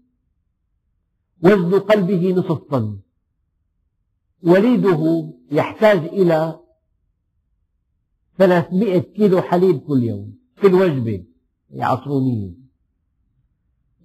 وزن 1.44 1.80
قلبه 1.80 2.34
نصف 2.34 2.64
طن. 2.72 3.00
وليده 4.44 5.34
يحتاج 5.52 5.98
إلى 5.98 6.60
300 8.38 9.00
كيلو 9.00 9.42
حليب 9.42 9.80
كل 9.80 10.04
يوم 10.04 10.38
في 10.56 10.68
الوجبة 10.68 11.26
عصرونية 11.74 12.59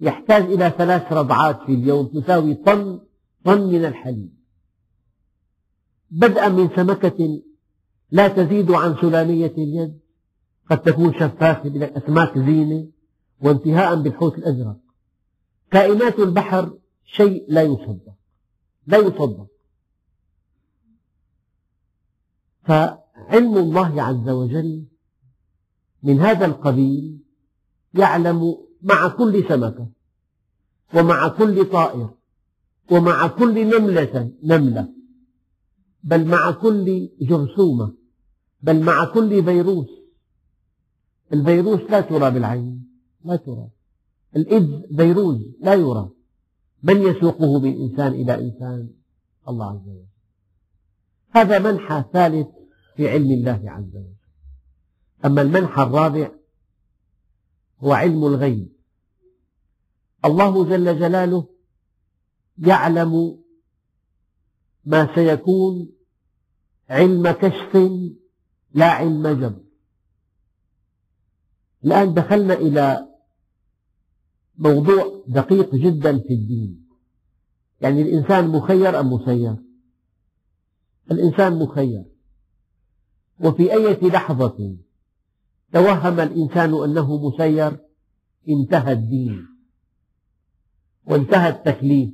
يحتاج 0.01 0.43
إلى 0.43 0.73
ثلاث 0.77 1.13
رضعات 1.13 1.61
في 1.65 1.73
اليوم 1.73 2.07
تساوي 2.07 2.53
طن 2.53 2.99
طن 3.43 3.61
من 3.61 3.85
الحليب. 3.85 4.35
بدءا 6.11 6.49
من 6.49 6.69
سمكة 6.75 7.41
لا 8.11 8.27
تزيد 8.27 8.71
عن 8.71 8.95
سلامية 9.01 9.53
اليد 9.57 9.99
قد 10.69 10.81
تكون 10.81 11.13
شفافة 11.13 11.69
من 11.69 11.83
الأسماك 11.83 12.37
زينة 12.37 12.87
وانتهاء 13.41 13.95
بالحوت 14.01 14.37
الأزرق. 14.37 14.77
كائنات 15.71 16.19
البحر 16.19 16.77
شيء 17.05 17.45
لا 17.49 17.61
يصدق 17.61 18.15
لا 18.87 18.97
يصدق. 18.97 19.47
فعلم 22.63 23.57
الله 23.57 24.01
عز 24.01 24.29
وجل 24.29 24.85
من 26.03 26.19
هذا 26.19 26.45
القبيل 26.45 27.19
يعلم 27.93 28.64
مع 28.85 29.07
كل 29.07 29.45
سمكة 29.49 29.87
ومع 30.93 31.27
كل 31.27 31.65
طائر 31.65 32.09
ومع 32.91 33.27
كل 33.27 33.67
نملة 33.67 34.31
نملة 34.43 34.93
بل 36.03 36.25
مع 36.27 36.51
كل 36.51 37.09
جرثومة 37.21 37.93
بل 38.61 38.83
مع 38.83 39.05
كل 39.05 39.43
فيروس. 39.43 39.89
الفيروس 41.33 41.81
لا 41.81 42.01
ترى 42.01 42.31
بالعين 42.31 42.87
لا 43.25 43.35
ترى. 43.35 43.67
الإذ 44.35 44.95
فيروس 44.97 45.41
لا 45.59 45.73
يرى. 45.73 46.09
من 46.83 47.01
يسوقه 47.01 47.59
من 47.59 47.81
إنسان 47.81 48.13
إلى 48.13 48.33
إنسان؟ 48.35 48.89
الله 49.47 49.69
عز 49.69 49.87
وجل. 49.87 50.05
هذا 51.29 51.59
منحى 51.59 52.03
ثالث 52.13 52.47
في 52.95 53.09
علم 53.09 53.31
الله 53.31 53.61
عز 53.65 53.95
وجل. 53.95 54.15
أما 55.25 55.41
المنحى 55.41 55.83
الرابع 55.83 56.31
هو 57.79 57.93
علم 57.93 58.25
الغيب. 58.25 58.74
الله 60.25 60.65
جل 60.69 60.99
جلاله 60.99 61.47
يعلم 62.57 63.39
ما 64.85 65.15
سيكون 65.15 65.91
علم 66.89 67.31
كشف 67.31 67.91
لا 68.73 68.85
علم 68.85 69.27
جبر. 69.27 69.61
الآن 71.85 72.13
دخلنا 72.13 72.53
إلى 72.53 73.07
موضوع 74.57 75.23
دقيق 75.27 75.75
جدا 75.75 76.19
في 76.19 76.33
الدين. 76.33 76.87
يعني 77.81 78.01
الإنسان 78.01 78.47
مخير 78.47 78.99
أم 78.99 79.13
مسير؟ 79.13 79.55
الإنسان 81.11 81.59
مخير. 81.59 82.05
وفي 83.39 83.73
أي 83.73 84.09
لحظة 84.09 84.77
توهم 85.73 86.19
الإنسان 86.19 86.83
أنه 86.83 87.29
مسير 87.29 87.79
انتهى 88.49 88.91
الدين. 88.91 89.54
وانتهى 91.05 91.49
التكليف. 91.49 92.09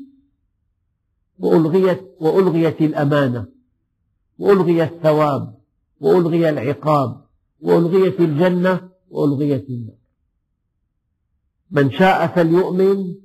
وألغيت, 1.39 2.01
وألغيت 2.19 2.81
الأمانة. 2.81 3.47
وألغي 4.39 4.83
الثواب. 4.83 5.57
وألغي 5.99 6.49
العقاب. 6.49 7.25
وألغيت 7.61 8.19
الجنة. 8.19 8.89
وألغيت 9.09 9.69
النار. 9.69 9.95
من 11.71 11.91
شاء 11.91 12.27
فليؤمن 12.27 13.15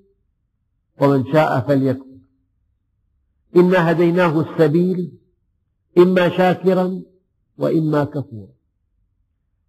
ومن 1.01 1.33
شاء 1.33 1.61
فليكفر. 1.61 2.19
إنا 3.57 3.91
هديناه 3.91 4.41
السبيل 4.41 5.13
إما 5.99 6.29
شاكرا 6.29 7.03
وإما 7.59 8.05
كفورا. 8.05 8.53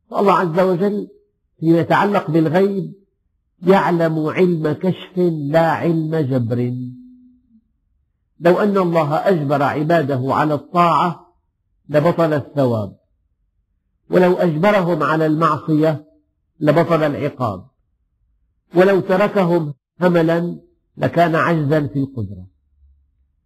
فالله 0.09 0.33
عز 0.33 0.59
وجل 0.59 1.07
فيما 1.59 1.79
يتعلق 1.79 2.31
بالغيب 2.31 2.93
يعلم 3.63 4.25
علم 4.25 4.71
كشف 4.71 5.17
لا 5.51 5.71
علم 5.71 6.15
جبر. 6.15 6.73
لو 8.39 8.59
أن 8.59 8.77
الله 8.77 9.15
أجبر 9.15 9.63
عباده 9.63 10.21
على 10.33 10.53
الطاعة 10.53 11.33
لبطل 11.89 12.33
الثواب. 12.33 12.97
ولو 14.09 14.33
أجبرهم 14.33 15.03
على 15.03 15.25
المعصية 15.25 16.05
لبطل 16.59 17.03
العقاب. 17.03 17.67
ولو 18.75 18.99
تركهم 18.99 19.73
هملا 20.01 20.59
لكان 20.97 21.35
عجزا 21.35 21.87
في 21.87 21.99
القدرة. 21.99 22.47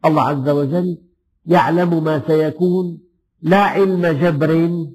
الله 0.05 0.21
عز 0.21 0.49
وجل 0.49 0.97
يعلم 1.45 2.03
ما 2.03 2.21
سيكون 2.27 2.99
لا 3.41 3.63
علم 3.63 4.07
جبر. 4.07 4.85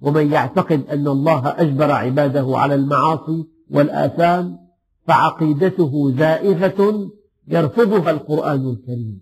ومن 0.00 0.32
يعتقد 0.32 0.86
أن 0.86 1.08
الله 1.08 1.48
أجبر 1.48 1.90
عباده 1.90 2.46
على 2.58 2.74
المعاصي 2.74 3.57
والآثام 3.70 4.68
فعقيدته 5.06 6.16
زائغة 6.16 7.10
يرفضها 7.48 8.10
القرآن 8.10 8.70
الكريم. 8.70 9.20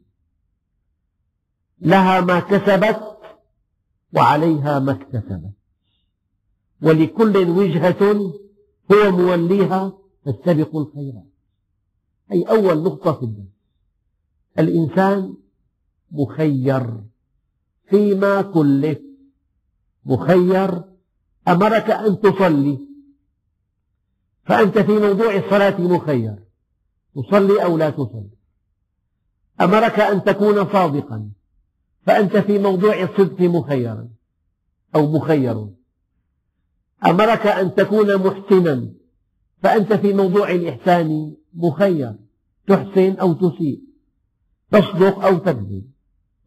لها 1.80 2.20
ما 2.20 2.40
كسبت 2.40 3.16
وعليها 4.14 4.78
ما 4.78 4.92
اكتسبت. 4.92 5.52
ولكل 6.82 7.36
وجهة 7.36 8.32
هو 8.92 9.10
موليها 9.10 9.98
فاستبقوا 10.24 10.84
الخيرات. 10.84 11.32
أي 12.32 12.42
أول 12.42 12.82
نقطة 12.82 13.12
في 13.12 13.22
الدين 13.22 13.52
الإنسان 14.58 15.34
مخير 16.10 17.04
فيما 17.88 18.42
كلف. 18.42 18.98
مخير 20.04 20.84
أمرك 21.48 21.90
أن 21.90 22.20
تصلي. 22.20 22.85
فأنت 24.46 24.78
في 24.78 24.92
موضوع 24.92 25.36
الصلاة 25.36 25.80
مخير. 25.80 26.36
تصلي 27.14 27.64
أو 27.64 27.76
لا 27.78 27.90
تصلي. 27.90 28.30
أمرك 29.60 30.00
أن 30.00 30.24
تكون 30.24 30.72
صادقا. 30.72 31.30
فأنت 32.06 32.36
في 32.36 32.58
موضوع 32.58 33.02
الصدق 33.02 33.40
مخيرا 33.40 34.08
أو 34.94 35.12
مخير. 35.12 35.68
أمرك 37.06 37.46
أن 37.46 37.74
تكون 37.74 38.16
محسنا. 38.16 38.92
فأنت 39.62 39.92
في 39.92 40.12
موضوع 40.12 40.50
الإحسان 40.50 41.36
مخير. 41.54 42.14
تحسن 42.66 43.16
أو 43.16 43.32
تسيء. 43.32 43.82
تصدق 44.70 45.24
أو 45.24 45.38
تكذب. 45.38 45.90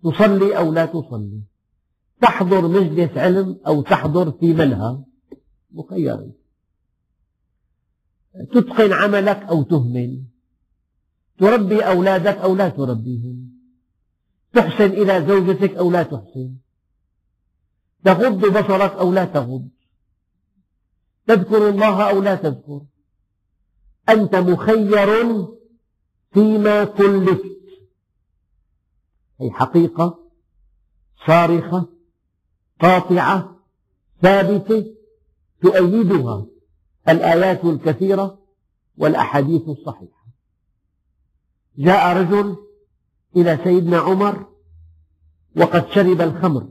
تصلي 0.03 0.57
أو 0.57 0.73
لا 0.73 0.85
تصلي. 0.85 1.41
تحضر 2.21 2.67
مجلس 2.67 3.17
علم 3.17 3.59
أو 3.67 3.81
تحضر 3.81 4.31
في 4.31 4.53
ملهى 4.53 4.97
مخير. 5.71 6.38
تتقن 8.33 8.93
عملك 8.93 9.37
أو 9.37 9.63
تهمل. 9.63 10.23
تربي 11.39 11.81
أولادك 11.81 12.37
أو 12.37 12.55
لا 12.55 12.69
تربيهم. 12.69 13.49
تحسن 14.53 14.85
إلى 14.85 15.25
زوجتك 15.27 15.75
أو 15.75 15.91
لا 15.91 16.03
تحسن. 16.03 16.55
تغض 18.03 18.45
بصرك 18.45 18.91
أو 18.91 19.13
لا 19.13 19.25
تغض. 19.25 19.67
تذكر 21.27 21.69
الله 21.69 22.09
أو 22.09 22.21
لا 22.21 22.35
تذكر. 22.35 22.81
أنت 24.09 24.35
مخير 24.35 25.47
فيما 26.31 26.83
كلفت. 26.83 27.59
أي 29.41 29.51
حقيقة 29.51 30.31
صارخة 31.27 31.89
قاطعة 32.81 33.59
ثابتة 34.21 34.95
تؤيدها. 35.61 36.45
الآيات 37.09 37.65
الكثيرة 37.65 38.39
والأحاديث 38.97 39.69
الصحيحة. 39.69 40.25
جاء 41.77 42.17
رجل 42.17 42.57
إلى 43.35 43.59
سيدنا 43.63 43.97
عمر 43.97 44.45
وقد 45.55 45.91
شرب 45.91 46.21
الخمر. 46.21 46.69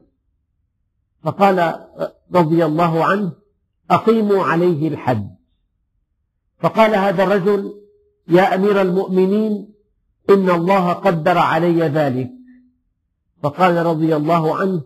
فقال 1.22 1.86
رضي 2.34 2.64
الله 2.64 3.04
عنه 3.04 3.32
أقيموا 3.90 4.44
عليه 4.44 4.88
الحد. 4.88 5.36
فقال 6.58 6.94
هذا 6.94 7.22
الرجل 7.24 7.74
يا 8.28 8.54
أمير 8.54 8.82
المؤمنين 8.82 9.74
إن 10.30 10.50
الله 10.50 10.92
قدر 10.92 11.38
علي 11.38 11.82
ذلك. 11.82 12.30
فقال 13.42 13.86
رضي 13.86 14.16
الله 14.16 14.56
عنه 14.56 14.82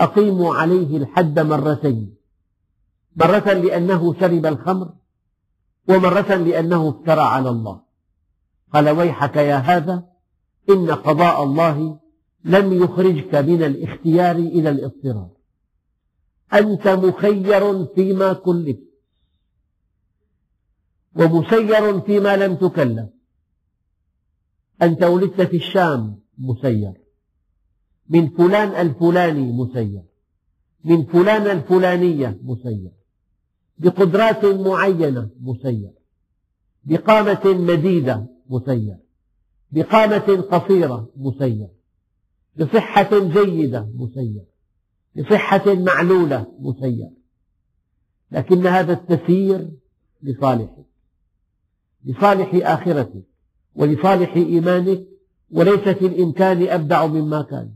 أقيموا 0.00 0.54
عليه 0.54 0.96
الحد 0.96 1.38
مرتين. 1.38 2.13
مرة 3.16 3.52
لأنه 3.52 4.14
شرب 4.20 4.46
الخمر 4.46 4.94
ومرة 5.88 6.34
لأنه 6.34 6.88
افترى 6.88 7.20
على 7.20 7.48
الله. 7.48 7.82
قال 8.72 8.88
ويحك 8.88 9.36
يا 9.36 9.56
هذا 9.56 10.06
إن 10.70 10.90
قضاء 10.90 11.42
الله 11.42 12.00
لم 12.44 12.72
يخرجك 12.72 13.34
من 13.34 13.62
الاختيار 13.62 14.36
إلى 14.36 14.70
الاضطرار. 14.70 15.30
أنت 16.52 16.88
مخير 16.88 17.86
فيما 17.86 18.32
كلفت 18.32 18.94
ومسير 21.16 22.00
فيما 22.00 22.36
لم 22.36 22.54
تكلف. 22.54 23.08
أنت 24.82 25.02
ولدت 25.02 25.40
في 25.40 25.56
الشام 25.56 26.20
مسير. 26.38 26.92
من 28.08 28.30
فلان 28.30 28.86
الفلاني 28.86 29.52
مسير. 29.52 30.02
من 30.84 31.04
فلان 31.04 31.58
الفلانية 31.58 32.40
مسير. 32.42 33.03
بقدرات 33.78 34.44
معينة 34.44 35.30
مسير 35.40 35.90
بقامة 36.84 37.40
مديدة 37.44 38.26
مسير 38.50 38.96
بقامة 39.70 40.46
قصيرة 40.50 41.08
مسير 41.16 41.68
بصحة 42.56 43.18
جيدة 43.18 43.88
مسير 43.94 44.44
بصحة 45.16 45.74
معلولة 45.74 46.46
مسير 46.58 47.10
لكن 48.34 48.66
هذا 48.66 48.92
التسيير 48.92 49.70
لصالحك. 50.22 50.84
لصالح 52.04 52.50
آخرتك. 52.54 53.24
ولصالح 53.74 54.36
إيمانك. 54.36 55.06
وليس 55.50 55.88
في 55.88 56.06
الإمكان 56.06 56.68
أبدع 56.68 57.06
مما 57.06 57.42
كان. 57.42 57.70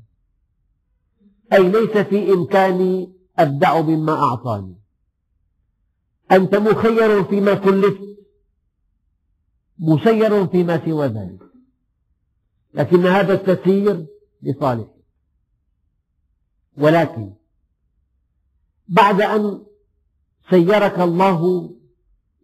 أي 1.52 1.68
ليس 1.68 1.96
في 1.96 2.32
إمكاني 2.32 3.12
أبدع 3.38 3.80
مما 3.80 4.12
أعطاني. 4.12 4.77
أنت 6.32 6.54
مخير 6.54 7.24
فيما 7.24 7.54
كلفت 7.54 8.08
مسير 9.78 10.46
فيما 10.46 10.84
سوى 10.84 11.06
ذلك. 11.06 11.42
لكن 12.74 13.06
هذا 13.06 13.34
التسيير 13.34 14.06
لصالحك. 14.42 14.94
ولكن 16.78 17.32
بعد 18.88 19.20
أن 19.20 19.62
سيرك 20.50 20.98
الله 20.98 21.70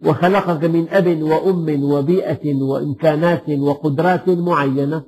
وخلقك 0.03 0.64
من 0.64 0.88
أب 0.88 1.23
وأم 1.23 1.83
وبيئة 1.83 2.55
وإمكانات 2.55 3.51
وقدرات 3.51 4.29
معينة 4.29 5.07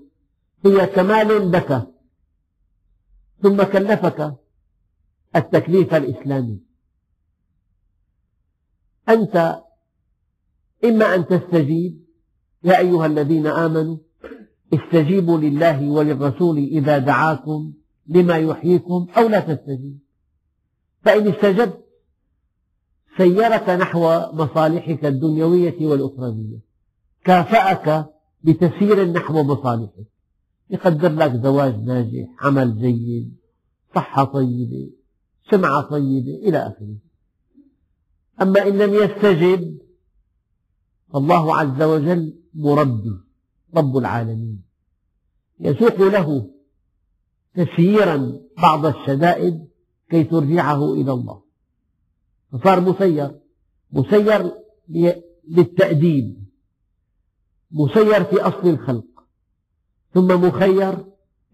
هي 0.65 0.87
كمال 0.87 1.53
لك 1.53 1.87
ثم 3.43 3.63
كلفك 3.63 4.35
التكليف 5.37 5.95
الإسلامي. 5.95 6.66
أنت 9.09 9.63
إما 10.85 11.15
أن 11.15 11.27
تستجيب 11.27 12.07
يا 12.65 12.79
أيها 12.79 13.07
الذين 13.07 13.47
آمنوا 13.47 13.97
استجيبوا 14.75 15.39
لله 15.39 15.91
وللرسول 15.91 16.59
إذا 16.59 16.99
دعاكم 16.99 17.73
لما 18.07 18.37
يحييكم 18.37 19.07
أو 19.17 19.29
لا 19.29 19.41
تستجيب. 19.41 19.99
فإن 21.03 21.29
استجبت 21.29 21.85
سيرك 23.19 23.69
نحو 23.69 24.01
مصالحك 24.33 25.05
الدنيوية 25.05 25.87
والأخروية. 25.87 26.59
كافأك 27.25 28.07
بتسير 28.45 29.13
نحو 29.13 29.43
مصالحك. 29.43 30.07
يقدر 30.71 31.13
لك 31.13 31.43
زواج 31.43 31.85
ناجح 31.85 32.29
عمل 32.41 32.79
جيد 32.79 33.37
صحة 33.95 34.25
طيبة 34.25 34.91
سمعة 35.51 35.81
طيبة 35.81 36.49
إلى 36.49 36.59
آخره. 36.59 36.97
أما 38.43 38.63
إن 38.69 38.79
لم 38.79 38.95
يستجب 38.95 39.79
فالله 41.13 41.57
عز 41.57 41.83
وجل 41.83 42.39
مربي 42.55 43.13
رب 43.77 43.97
العالمين. 43.97 44.63
يسوق 45.61 46.03
له 46.03 46.51
تسييرا 47.55 48.41
بعض 48.59 48.87
الشدائد 48.87 49.69
كي 50.11 50.25
ترجعه 50.25 50.93
إلى 50.93 51.13
الله. 51.13 51.43
فصار 52.53 52.81
مسير 52.81 53.41
مسير 53.93 54.53
للتأديب 55.49 56.47
مسير 57.71 58.25
في 58.25 58.41
أصل 58.41 58.69
الخلق 58.69 59.05
ثم 60.15 60.27
مخير 60.27 60.97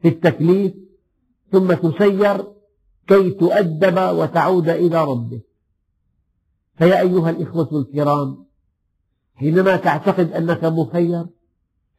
في 0.02 0.08
التكليف 0.08 0.72
ثم 1.52 1.72
تسير 1.72 2.44
كي 3.06 3.30
تؤدب 3.30 3.98
وتعود 3.98 4.68
إلى 4.68 5.04
ربك 5.04 5.51
فيا 6.82 7.00
أيها 7.00 7.30
الإخوة 7.30 7.68
الكرام 7.80 8.46
حينما 9.34 9.76
تعتقد 9.76 10.32
أنك 10.32 10.64
مخير 10.64 11.26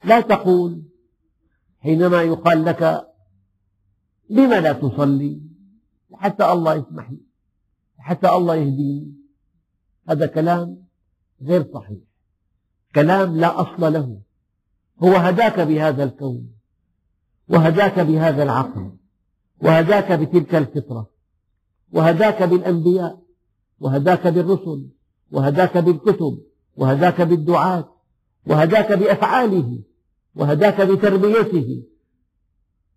لا 0.04 0.22
تقول 0.22 0.84
حينما 1.80 2.22
يقال 2.22 2.66
لك 2.66 3.08
لم 4.30 4.54
لا 4.54 4.74
تصلي؟ 4.74 5.42
حتى 6.14 6.52
الله 6.52 6.76
يسمح 6.76 7.12
لي 7.12 7.18
حتى 7.98 8.30
الله 8.30 8.56
يهديني. 8.56 9.14
هذا 10.10 10.26
كلام 10.26 10.84
غير 11.42 11.74
صحيح. 11.74 12.00
كلام 12.96 13.38
لا 13.38 13.62
أصل 13.62 13.94
له. 13.94 14.22
هو 15.04 15.16
هداك 15.16 15.60
بهذا 15.60 16.04
الكون 16.04 16.54
وهداك 17.48 18.00
بهذا 18.00 18.44
العقل 18.44 18.98
وهداك 19.62 20.12
بتلك 20.12 20.56
الفطرة 20.56 21.10
وهداك 21.92 22.44
بالأنبياء. 22.44 23.23
وهداك 23.84 24.28
بالرسل 24.28 24.90
وهداك 25.32 25.78
بالكتب 25.78 26.44
وهداك 26.76 27.22
بالدعاة 27.22 27.90
وهداك 28.48 28.92
بأفعاله 28.92 29.80
وهداك 30.36 30.82
بتربيته. 30.82 31.84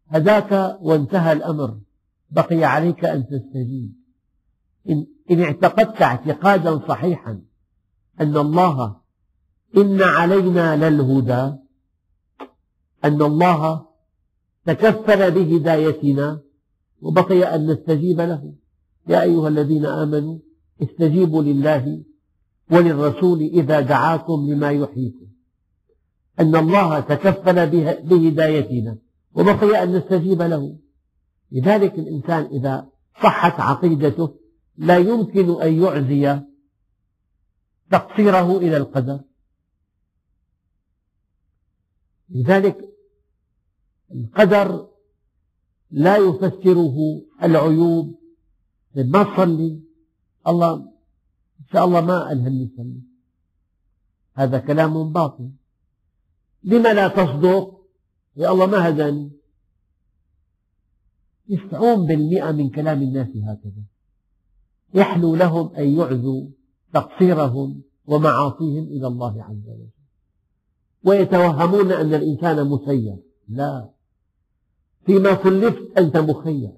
هداك 0.09 0.79
وانتهى 0.81 1.33
الأمر. 1.33 1.79
بقي 2.31 2.64
عليك 2.64 3.05
أن 3.05 3.27
تستجيب. 3.27 3.92
إن 5.31 5.40
اعتقدت 5.40 6.03
اعتقادا 6.03 6.79
صحيحا 6.88 7.42
أن 8.20 8.37
الله 8.37 8.96
إن 9.77 10.03
علينا 10.03 10.88
للهدى 10.90 11.57
أن 13.05 13.22
الله 13.22 13.87
تكفل 14.66 15.31
بهدايتنا 15.31 16.40
وبقي 17.01 17.55
أن 17.55 17.70
نستجيب 17.70 18.20
له. 18.20 18.53
يا 19.09 19.22
أيها 19.22 19.49
الذين 19.49 19.87
آمنوا 19.87 20.38
استجيبوا 20.83 21.43
لله 21.43 22.03
وللرسول 22.71 23.41
إذا 23.41 23.81
دعاكم 23.81 24.47
لما 24.51 24.71
يحييكم. 24.71 25.27
أن 26.41 26.57
الله 26.57 27.01
تكفل 27.01 27.71
بهدايتنا 28.03 28.99
وبقي 29.35 29.83
أن 29.83 29.97
نستجيب 29.97 30.43
له. 30.43 30.79
لذلك 31.53 31.99
الإنسان 31.99 32.45
إذا 32.45 32.89
صحت 33.23 33.61
عقيدته 33.61 34.39
لا 34.77 34.99
يمكن 34.99 35.62
أن 35.62 35.83
يعزي 35.83 36.41
تقصيره 37.91 38.57
إلى 38.57 38.77
القدر. 38.77 39.21
لذلك 42.31 42.79
القدر 44.12 44.89
لا 45.91 46.17
يفسره 46.17 46.97
العيوب 47.43 48.19
ما 48.97 49.23
تصلي 49.23 49.86
الله 50.48 50.74
إن 51.61 51.66
شاء 51.72 51.85
الله 51.85 52.00
ما 52.00 52.32
ألهمني 52.32 52.70
صلي 52.76 53.00
هذا 54.35 54.59
كلام 54.59 55.12
باطل. 55.12 55.50
لم 56.64 56.82
لا 56.82 57.09
تصدق؟ 57.09 57.87
يا 58.37 58.52
الله 58.52 58.66
ما 58.66 58.88
هداني. 58.88 59.30
تسعون 61.48 62.06
بالمئة 62.06 62.52
من 62.52 62.70
كلام 62.70 63.02
الناس 63.02 63.28
هكذا. 63.28 63.82
يحلو 64.94 65.35
لهم 65.35 65.74
أن 65.74 65.88
يعزوا 65.88 66.48
تقصيرهم 66.94 67.82
ومعاصيهم 68.06 68.85
إلى 68.85 69.06
الله 69.06 69.44
عز 69.44 69.68
وجل. 69.68 69.88
ويتوهمون 71.04 71.92
أن 71.92 72.14
الإنسان 72.14 72.68
مسير. 72.68 73.16
لا. 73.48 73.90
فيما 75.06 75.35
كلفت 75.35 75.98
أنت 75.98 76.16
مخير. 76.16 76.72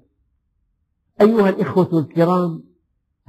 أيها 1.21 1.49
الإخوة 1.49 1.99
الكرام 1.99 2.68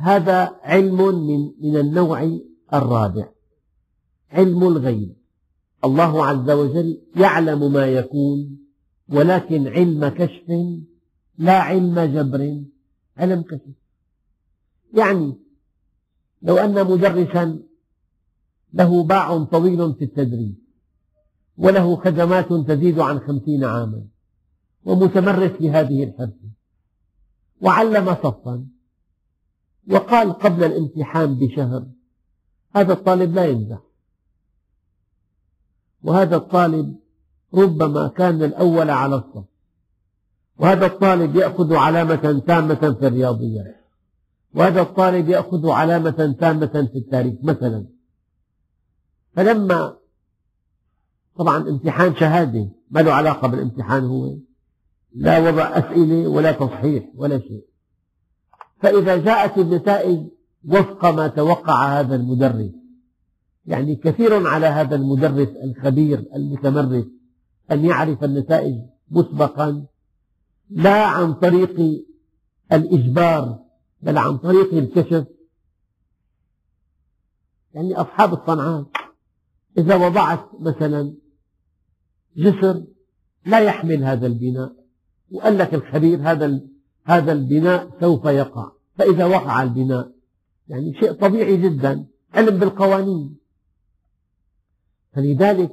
هذا 0.00 0.56
علم 0.62 1.26
من, 1.26 1.52
من 1.60 1.76
النوع 1.76 2.38
الرابع. 2.72 3.28
علم 4.30 4.62
الغيب. 4.62 5.16
الله 5.84 6.26
عز 6.26 6.50
وجل 6.50 7.02
يعلم 7.16 7.72
ما 7.72 7.86
يكون 7.86 8.58
ولكن 9.08 9.68
علم 9.68 10.08
كشف 10.08 10.50
لا 11.38 11.58
علم 11.58 12.00
جبر. 12.00 12.64
علم 13.16 13.42
كشف. 13.42 13.76
يعني 14.94 15.34
لو 16.42 16.56
أن 16.56 16.86
مدرسا 16.86 17.58
له 18.72 19.04
باع 19.04 19.44
طويل 19.44 19.94
في 19.94 20.04
التدريس 20.04 20.54
وله 21.58 21.96
خدمات 21.96 22.52
تزيد 22.52 22.98
عن 22.98 23.18
خمسين 23.20 23.64
عاما 23.64 24.04
ومتمرس 24.84 25.50
في 25.50 25.70
هذه 25.70 26.04
الحرفة 26.04 26.50
وعلم 27.62 28.14
صفا 28.14 28.66
وقال 29.90 30.32
قبل 30.32 30.64
الامتحان 30.64 31.34
بشهر. 31.34 31.86
هذا 32.76 32.92
الطالب 32.92 33.34
لا 33.34 33.44
ينجح. 33.44 33.78
وهذا 36.02 36.36
الطالب 36.36 36.96
ربما 37.54 38.08
كان 38.08 38.42
الأول 38.42 38.90
على 38.90 39.14
الصف. 39.14 39.44
وهذا 40.58 40.86
الطالب 40.86 41.36
يأخذ 41.36 41.74
علامة 41.74 42.42
تامة 42.46 42.96
في 43.00 43.06
الرياضيات 43.06 43.76
وهذا 44.54 44.82
الطالب 44.82 45.28
يأخذ 45.28 45.70
علامة 45.70 46.36
تامة 46.40 46.88
في 46.92 46.98
التاريخ 46.98 47.34
مثلا. 47.42 47.86
فلما 49.32 49.96
طبعا 51.36 51.68
امتحان 51.68 52.14
شهادة 52.14 52.68
ما 52.90 53.00
له 53.00 53.12
علاقة 53.12 53.48
بالامتحان 53.48 54.04
هو. 54.04 54.36
لا 55.14 55.38
وضع 55.38 55.78
أسئلة 55.78 56.28
ولا 56.28 56.52
تصحيح 56.52 57.04
ولا 57.14 57.38
شيء. 57.38 57.69
فإذا 58.82 59.16
جاءت 59.16 59.58
النتائج 59.58 60.26
وفق 60.68 61.04
ما 61.04 61.28
توقع 61.28 62.00
هذا 62.00 62.16
المدرس 62.16 62.70
يعني 63.66 63.96
كثير 63.96 64.46
على 64.46 64.66
هذا 64.66 64.96
المدرس 64.96 65.48
الخبير 65.64 66.26
المتمرس 66.34 67.04
أن 67.70 67.84
يعرف 67.84 68.24
النتائج 68.24 68.74
مسبقا 69.10 69.86
لا 70.70 71.06
عن 71.06 71.34
طريق 71.34 72.04
الإجبار 72.72 73.58
بل 74.02 74.18
عن 74.18 74.38
طريق 74.38 74.74
الكشف. 74.74 75.26
يعني 77.74 77.94
أصحاب 77.94 78.32
الصنعات 78.32 78.86
إذا 79.78 79.94
وضعت 79.94 80.48
مثلا 80.60 81.14
جسر 82.36 82.84
لا 83.46 83.60
يحمل 83.60 84.04
هذا 84.04 84.26
البناء 84.26 84.72
وقال 85.30 85.58
لك 85.58 85.74
الخبير 85.74 86.18
هذا 86.30 86.60
هذا 87.04 87.32
البناء 87.32 87.90
سوف 88.00 88.24
يقع. 88.24 88.72
فإذا 88.98 89.24
وقع 89.26 89.62
البناء 89.62 90.12
يعني 90.68 90.94
شيء 91.00 91.12
طبيعي 91.12 91.56
جدا 91.56 92.06
علم 92.34 92.58
بالقوانين. 92.58 93.36
فلذلك 95.12 95.70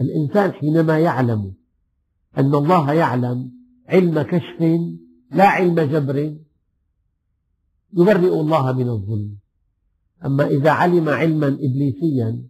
الإنسان 0.00 0.52
حينما 0.52 0.98
يعلم 0.98 1.54
أن 2.38 2.54
الله 2.54 2.92
يعلم 2.92 3.50
علم 3.88 4.22
كشف 4.22 4.80
لا 5.30 5.46
علم 5.46 5.80
جبر 5.80 6.36
يبرئ 7.92 8.40
الله 8.40 8.72
من 8.72 8.88
الظلم. 8.88 9.36
أما 10.24 10.46
إذا 10.46 10.70
علم 10.70 11.08
علما 11.08 11.46
إبليسيا 11.46 12.42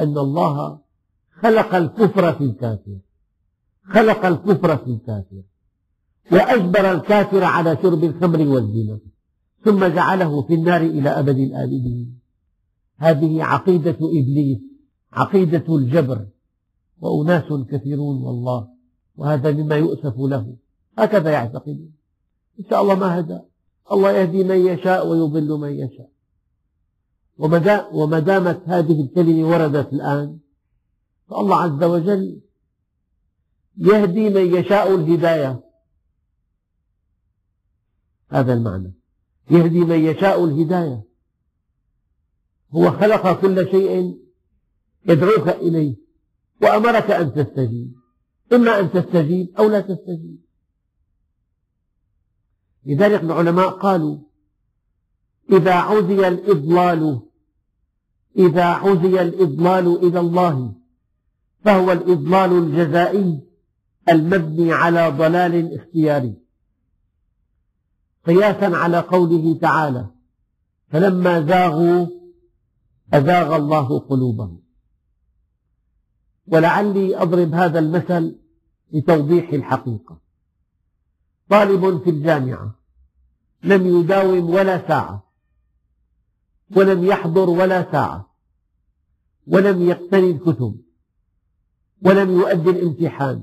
أن 0.00 0.18
الله 0.18 0.80
خلق 1.42 1.74
الكفر 1.74 2.32
في 2.32 2.44
الكافر. 2.44 2.98
خلق 3.84 4.26
الكفر 4.26 4.76
في 4.76 4.90
الكافر. 4.90 5.42
وأجبر 6.32 6.92
الكافر 6.92 7.44
على 7.44 7.78
شرب 7.82 8.04
الخمر 8.04 8.40
والزنا 8.48 8.98
ثم 9.64 9.84
جعله 9.86 10.42
في 10.42 10.54
النار 10.54 10.80
إلى 10.80 11.10
أبد 11.10 11.38
الآبدين. 11.38 12.20
هذه 12.96 13.42
عقيدة 13.42 13.96
إبليس 14.00 14.58
عقيدة 15.12 15.76
الجبر 15.76 16.26
وأناس 17.00 17.52
كثيرون 17.70 18.22
والله 18.22 18.68
وهذا 19.16 19.52
مما 19.52 19.76
يؤسف 19.76 20.14
له. 20.18 20.56
هكذا 20.98 21.30
يعتقدون 21.30 21.92
إن 22.60 22.64
شاء 22.70 22.82
الله 22.82 22.94
ما 22.94 23.18
هدى 23.18 23.38
الله 23.92 24.10
يهدي 24.10 24.44
من 24.44 24.66
يشاء 24.66 25.08
ويضل 25.08 25.58
من 25.58 25.72
يشاء. 25.72 26.10
وما 27.92 28.18
دامت 28.18 28.62
هذه 28.66 29.00
الكلمة 29.02 29.48
وردت 29.48 29.92
الآن 29.92 30.38
فالله 31.28 31.56
عز 31.56 31.84
وجل 31.84 32.40
يهدي 33.76 34.30
من 34.30 34.54
يشاء 34.54 34.94
الهداية. 34.94 35.71
هذا 38.32 38.52
المعنى. 38.52 38.94
يهدي 39.50 39.80
من 39.80 39.98
يشاء 39.98 40.44
الهداية. 40.44 41.04
هو 42.70 42.90
خلق 42.90 43.40
كل 43.40 43.70
شيء 43.70 44.18
يدعوك 45.08 45.48
إليه 45.48 45.96
وأمرك 46.62 47.10
أن 47.10 47.34
تستجيب. 47.34 47.92
إما 48.52 48.80
أن 48.80 48.92
تستجيب 48.92 49.56
أو 49.58 49.68
لا 49.68 49.80
تستجيب. 49.80 50.38
لذلك 52.86 53.22
العلماء 53.22 53.68
قالوا 53.68 54.18
إذا 55.52 55.74
عزي 55.74 56.28
الإضلال 56.28 57.20
إذا 58.38 58.64
عزي 58.64 59.22
الإضلال 59.22 60.06
إلى 60.06 60.20
الله 60.20 60.74
فهو 61.64 61.92
الإضلال 61.92 62.52
الجزائي 62.52 63.40
المبني 64.08 64.72
على 64.72 65.08
ضلال 65.08 65.74
اختياري. 65.74 66.42
قياسا 68.26 68.76
على 68.76 68.98
قوله 68.98 69.58
تعالى 69.58 70.06
فلما 70.88 71.46
زاغوا 71.46 72.06
أزاغ 73.12 73.56
الله 73.56 73.98
قلوبهم. 73.98 74.62
ولعلي 76.46 77.16
أضرب 77.22 77.54
هذا 77.54 77.78
المثل 77.78 78.38
لتوضيح 78.92 79.52
الحقيقة. 79.52 80.20
طالب 81.48 82.02
في 82.04 82.10
الجامعة 82.10 82.74
لم 83.62 84.00
يداوم 84.00 84.50
ولا 84.50 84.88
ساعة 84.88 85.32
ولم 86.76 87.04
يحضر 87.04 87.50
ولا 87.50 87.92
ساعة 87.92 88.34
ولم 89.46 89.88
يقتني 89.88 90.30
الكتب 90.30 90.76
ولم 92.02 92.30
يؤدي 92.30 92.70
الامتحان. 92.70 93.42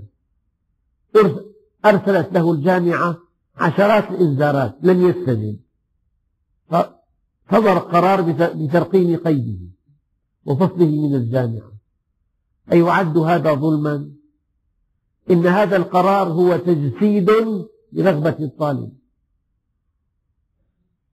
أرسلت 1.85 2.33
له 2.33 2.51
الجامعة 2.51 3.17
عشرات 3.59 4.09
الإنذارات 4.11 4.77
لم 4.81 5.09
يستجب 5.09 5.59
صدر 7.51 7.77
قرار 7.77 8.21
بترقيم 8.53 9.17
قيده 9.17 9.59
وفصله 10.45 11.07
من 11.07 11.15
الجامعة. 11.15 11.71
أيعد 12.71 13.17
هذا 13.17 13.53
ظلما؟ 13.53 14.11
إن 15.31 15.47
هذا 15.47 15.77
القرار 15.77 16.27
هو 16.27 16.57
تجسيد 16.57 17.29
لرغبة 17.91 18.37
الطالب. 18.39 18.91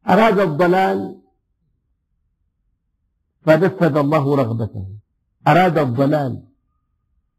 أراد 0.08 0.38
الضلال 0.38 1.22
فنفذ 3.42 3.96
الله 3.96 4.36
رغبته. 4.36 4.86
أراد 5.48 5.78
الضلال. 5.78 6.42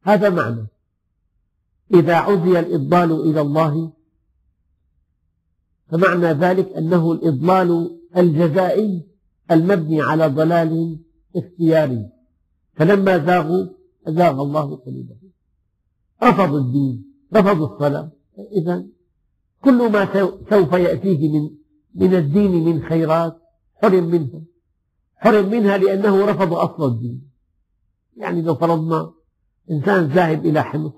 هذا 0.03 0.29
معنى. 0.29 0.67
إذا 1.93 2.15
عزي 2.15 2.59
الإضلال 2.59 3.11
إلى 3.11 3.41
الله 3.41 3.93
فمعنى 5.89 6.25
ذلك 6.25 6.73
أنه 6.73 7.11
الإضلال 7.11 7.99
الجزائي 8.17 9.07
المبني 9.51 10.01
على 10.01 10.27
ضلال 10.27 10.99
اختياري. 11.35 12.09
فلما 12.73 13.25
زاغوا 13.25 13.67
أزاغ 14.07 14.41
الله 14.41 14.75
قلوبهم. 14.75 15.31
رفضوا 16.23 16.59
الدين 16.59 17.05
رفضوا 17.35 17.67
الصلاة. 17.67 18.11
إذا 18.51 18.85
كل 19.63 19.91
ما 19.91 20.13
سوف 20.49 20.73
يأتيه 20.73 21.29
من 21.29 21.49
من 21.95 22.15
الدين 22.15 22.65
من 22.65 22.83
خيرات 22.83 23.37
حرم 23.75 24.03
منها. 24.03 24.41
حرم 25.15 25.49
منها 25.49 25.77
لأنه 25.77 26.25
رفض 26.25 26.53
أصل 26.53 26.87
الدين. 26.87 27.29
يعني 28.17 28.41
لو 28.41 28.55
فرضنا 28.55 29.13
إنسان 29.71 30.05
ذاهب 30.05 30.45
إلى 30.45 30.63
حمص 30.63 30.93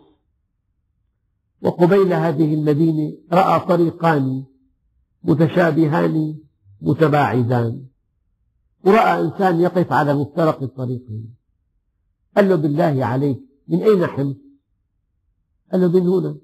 وقبيل 1.61 2.13
هذه 2.13 2.53
المدينة 2.53 3.17
رأى 3.33 3.59
طريقان 3.59 4.43
متشابهان 5.23 6.39
متباعدان. 6.81 7.85
ورأى 8.85 9.21
إنسان 9.21 9.59
يقف 9.59 9.91
على 9.91 10.13
مفترق 10.13 10.63
الطريقين 10.63 11.35
قال 12.35 12.49
له 12.49 12.55
بالله 12.55 13.05
عليك 13.05 13.39
من 13.67 13.83
أين 13.83 14.05
حمص؟ 14.05 14.35
قال 15.71 15.81
له 15.81 15.87
من 15.87 16.07
هنا. 16.07 16.37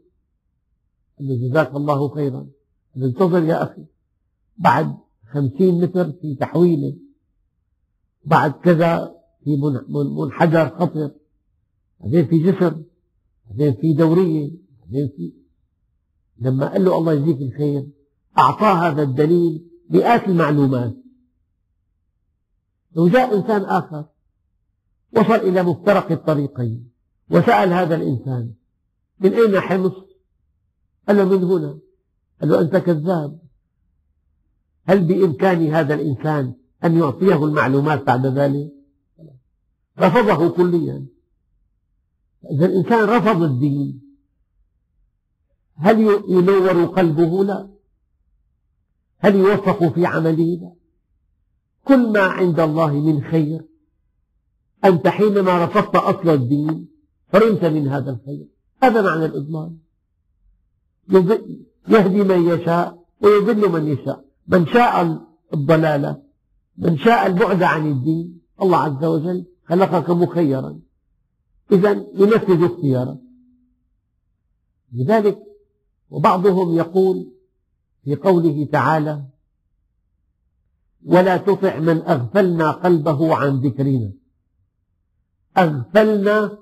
قال 1.19 1.27
له 1.27 1.47
جزاك 1.47 1.75
الله 1.75 2.09
خيرا. 2.09 2.39
قال 2.93 3.03
له 3.03 3.07
انتظر 3.07 3.43
يا 3.43 3.63
أخي. 3.63 3.85
بعد 4.57 4.97
خمسين 5.31 5.81
متر 5.81 6.11
في 6.11 6.35
تحويلة 6.35 6.97
بعد 8.25 8.51
كذا 8.51 9.15
في 9.43 9.57
منحدر 10.23 10.69
خطر 10.69 11.11
بعدين 11.99 12.27
في 12.27 12.43
جسر. 12.43 12.83
بعدين 13.49 13.73
في 13.73 13.93
دورية. 13.93 14.51
بعدين 14.81 15.07
في 15.07 15.33
لما 16.37 16.71
قال 16.71 16.85
له 16.85 16.97
الله 16.97 17.13
يجزيك 17.13 17.41
الخير 17.41 17.87
أعطاه 18.37 18.89
هذا 18.89 19.03
الدليل 19.03 19.67
مئات 19.89 20.27
المعلومات 20.27 20.95
لو 22.95 23.07
جاء 23.07 23.37
إنسان 23.37 23.61
آخر 23.61 24.05
وصل 25.15 25.35
إلى 25.35 25.63
مفترق 25.63 26.11
الطريقين 26.11 26.91
وسأل 27.29 27.73
هذا 27.73 27.95
الإنسان 27.95 28.53
من 29.19 29.33
أين 29.33 29.59
حمص؟ 29.59 29.93
قال 31.07 31.17
له 31.17 31.25
من 31.25 31.43
هنا 31.43 31.79
قال 32.41 32.49
له 32.49 32.61
أنت 32.61 32.75
كذاب 32.77 33.39
هل 34.85 35.03
بإمكان 35.03 35.67
هذا 35.67 35.93
الإنسان 35.93 36.53
أن 36.83 36.97
يعطيه 36.97 37.45
المعلومات 37.45 38.03
بعد 38.03 38.25
ذلك؟ 38.25 38.71
رفضه 39.99 40.49
كليا 40.49 41.05
إذا 42.51 42.65
الإنسان 42.65 43.09
رفض 43.09 43.41
الدين 43.41 44.01
هل 45.75 45.99
ينور 46.29 46.85
قلبه؟ 46.85 47.43
لا 47.43 47.74
هل 49.25 49.35
يوفق 49.35 49.93
في 49.93 50.05
عمله؟ 50.05 50.75
كل 51.85 52.11
ما 52.11 52.19
عند 52.19 52.59
الله 52.59 52.93
من 52.93 53.23
خير. 53.23 53.65
أنت 54.85 55.07
حينما 55.07 55.65
رفضت 55.65 55.95
أصل 55.95 56.29
الدين 56.29 56.87
حرمت 57.33 57.65
من 57.65 57.87
هذا 57.87 58.11
الخير. 58.11 58.47
هذا 58.83 59.01
معنى 59.01 59.25
الإضلال. 59.25 59.77
يهدي 61.87 62.23
من 62.23 62.49
يشاء 62.49 63.05
ويضل 63.21 63.69
من 63.71 63.87
يشاء. 63.87 64.25
من 64.47 64.67
شاء 64.67 65.21
الضلالة 65.53 66.21
من 66.77 66.97
شاء 66.97 67.27
البعد 67.27 67.63
عن 67.63 67.91
الدين 67.91 68.41
الله 68.61 68.77
عز 68.77 69.03
وجل 69.03 69.45
خلقك 69.65 70.09
مخيرا. 70.09 70.79
إذا 71.71 71.91
ينفذ 72.13 72.63
اختيارك. 72.63 73.17
لذلك 74.93 75.39
وبعضهم 76.09 76.75
يقول 76.75 77.34
في 78.05 78.15
قوله 78.15 78.65
تعالى 78.71 79.25
ولا 81.05 81.37
تطع 81.37 81.79
من 81.79 82.01
أغفلنا 82.01 82.71
قلبه 82.71 83.35
عن 83.35 83.59
ذكرنا. 83.59 84.11
أغفلنا 85.57 86.57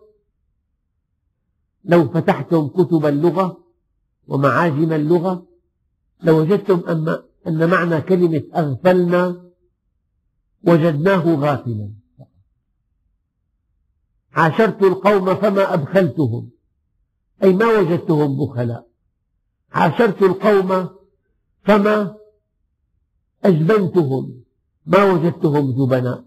لو 1.84 2.10
فتحتم 2.10 2.68
كتب 2.68 3.06
اللغة 3.06 3.64
ومعاجم 4.28 4.94
اللغة 4.94 5.48
لوجدتم 6.24 6.84
أن 7.48 7.70
معنى 7.70 8.02
كلمة 8.02 8.44
أغفلنا 8.56 9.52
وجدناه 10.64 11.36
غافلا. 11.36 11.94
عاشرت 14.34 14.84
القوم 14.84 15.36
فما 15.36 15.74
أبخلتهم 15.74 16.50
أي 17.44 17.54
ما 17.54 17.66
وجدتهم 17.66 18.38
بخلاء. 18.38 18.88
عاشرت 19.72 20.22
القوم 20.22 20.89
فما 21.64 22.16
أجبنتهم 23.43 24.43
ما 24.86 25.11
وجدتهم 25.11 25.72
جبناء 25.72 26.26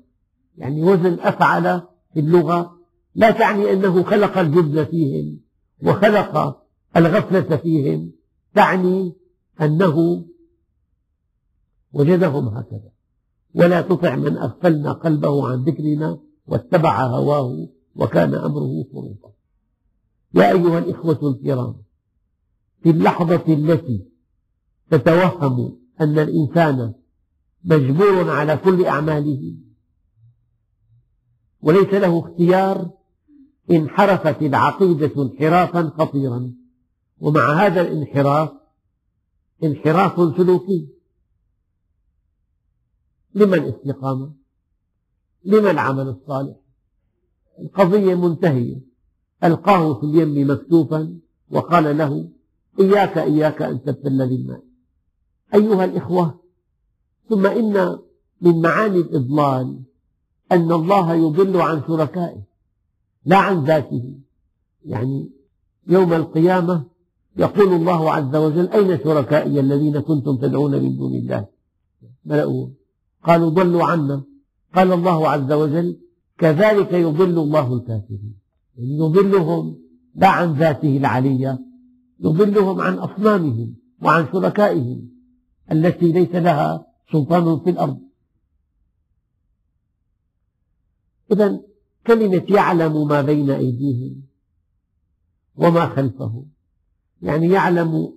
يعني 0.59 0.82
وزن 0.82 1.20
أفعل 1.20 1.82
في 2.14 2.20
اللغة 2.20 2.76
لا 3.14 3.30
تعني 3.30 3.72
أنه 3.72 4.03
خلق 4.03 4.39
الجبن 4.39 4.84
فيهم 4.84 5.41
وخلق 5.82 6.62
الغفلة 6.97 7.57
فيهم. 7.57 8.12
تعني 8.55 9.14
أنه 9.61 10.26
وجدهم 11.93 12.49
هكذا. 12.49 12.91
ولا 13.55 13.80
تطع 13.80 14.16
من 14.16 14.37
أغفلنا 14.37 14.93
قلبه 14.93 15.49
عن 15.49 15.64
ذكرنا 15.64 16.18
واتبع 16.47 17.07
هواه 17.07 17.68
وكان 17.97 18.34
أمره 18.34 18.84
فرطا 18.93 19.32
يا 20.34 20.53
أيها 20.53 20.78
الإخوة 20.78 21.18
الكرام 21.22 21.76
في 22.82 22.91
اللحظة 22.91 23.55
التي 23.55 24.16
تتوهم 24.91 25.78
أن 26.01 26.18
الإنسان 26.18 26.95
مجبور 27.64 28.30
على 28.30 28.57
كل 28.57 28.84
أعماله. 28.84 29.57
وليس 31.61 31.95
له 31.95 32.18
اختيار 32.18 32.91
انحرفت 33.70 34.43
العقيدة 34.43 35.22
انحرافا 35.22 35.93
خطيرا. 35.99 36.55
ومع 37.20 37.53
هذا 37.53 37.80
الانحراف 37.80 38.51
انحراف 39.64 40.37
سلوكي. 40.37 40.89
لما 43.34 43.57
الاستقامة 43.57 44.32
لما 45.45 45.70
العمل 45.70 46.09
الصالح؟ 46.09 46.57
القضية 47.59 48.14
منتهية. 48.14 48.80
ألقاه 49.45 49.95
في 49.95 50.07
اليم 50.07 50.51
مكتوفا 50.51 51.18
وقال 51.51 51.99
له 51.99 52.28
إياك 52.80 53.18
إياك 53.18 53.62
أن 53.62 53.82
تبتل 53.82 54.28
بالماء. 54.28 54.66
أيها 55.55 55.84
الإخوة 55.84 56.40
ثم 57.28 57.47
إن 57.47 57.99
من 58.40 58.61
معاني 58.61 58.99
الإضلال 58.99 59.82
أن 60.53 60.72
الله 60.72 61.14
يضل 61.14 61.61
عن 61.61 61.82
شركائه 61.86 62.42
لا 63.24 63.36
عن 63.36 63.64
ذاته. 63.64 64.18
يعني 64.84 65.30
يوم 65.88 66.12
القيامة 66.12 66.84
يقول 67.36 67.72
الله 67.72 68.12
عز 68.12 68.36
وجل 68.36 68.68
أين 68.68 68.99
شركائي 68.99 69.61
الذين 69.61 70.01
كنتم 70.01 70.36
تدعون 70.36 70.82
من 70.82 70.97
دون 70.97 71.14
الله؟ 71.14 71.47
ملأوه. 72.24 72.72
قالوا 73.24 73.51
ضلوا 73.51 73.84
عنا. 73.84 74.24
قال 74.74 74.92
الله 74.92 75.28
عز 75.28 75.53
وجل 75.53 75.99
كذلك 76.38 76.92
يضل 76.92 77.38
الله 77.38 77.74
الكافرين. 77.74 78.34
يعني 78.76 78.99
يضلهم 78.99 79.78
لا 80.14 80.28
عن 80.28 80.53
ذاته 80.53 80.97
العلية 80.97 81.59
يضلهم 82.20 82.80
عن 82.80 82.94
أصنامهم 82.94 83.74
وعن 84.03 84.26
شركائهم. 84.32 85.16
التي 85.73 86.12
ليس 86.12 86.35
لها 86.35 86.87
سلطان 87.12 87.61
في 87.61 87.71
الأرض. 87.71 88.01
إذا 91.33 91.61
كلمة 92.07 92.47
يعلم 92.49 93.09
ما 93.09 93.23
بين 93.23 93.51
أيديهم 93.51 94.23
وما 95.57 95.87
خلفهم 95.87 96.47
يعني 97.23 97.49
يعلم 97.49 98.14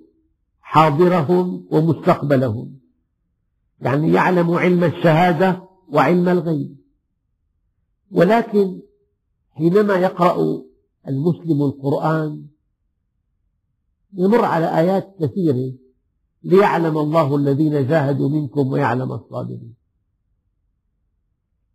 حاضرهم 0.61 1.67
ومستقبلهم 1.71 2.79
يعني 3.81 4.13
يعلم 4.13 4.51
علم 4.51 4.83
الشهادة 4.83 5.63
وعلم 5.89 6.29
الغيب. 6.29 6.77
ولكن 8.11 8.81
حينما 9.51 9.93
يقرأ 9.93 10.63
المسلم 11.07 11.61
القرآن 11.61 12.47
يمر 14.13 14.45
على 14.45 14.79
آيات 14.79 15.15
كثيرة 15.19 15.73
ليعلم 16.43 16.97
الله 16.97 17.35
الذين 17.35 17.87
جاهدوا 17.87 18.29
منكم 18.29 18.67
ويعلم 18.67 19.11
الصابرين. 19.11 19.75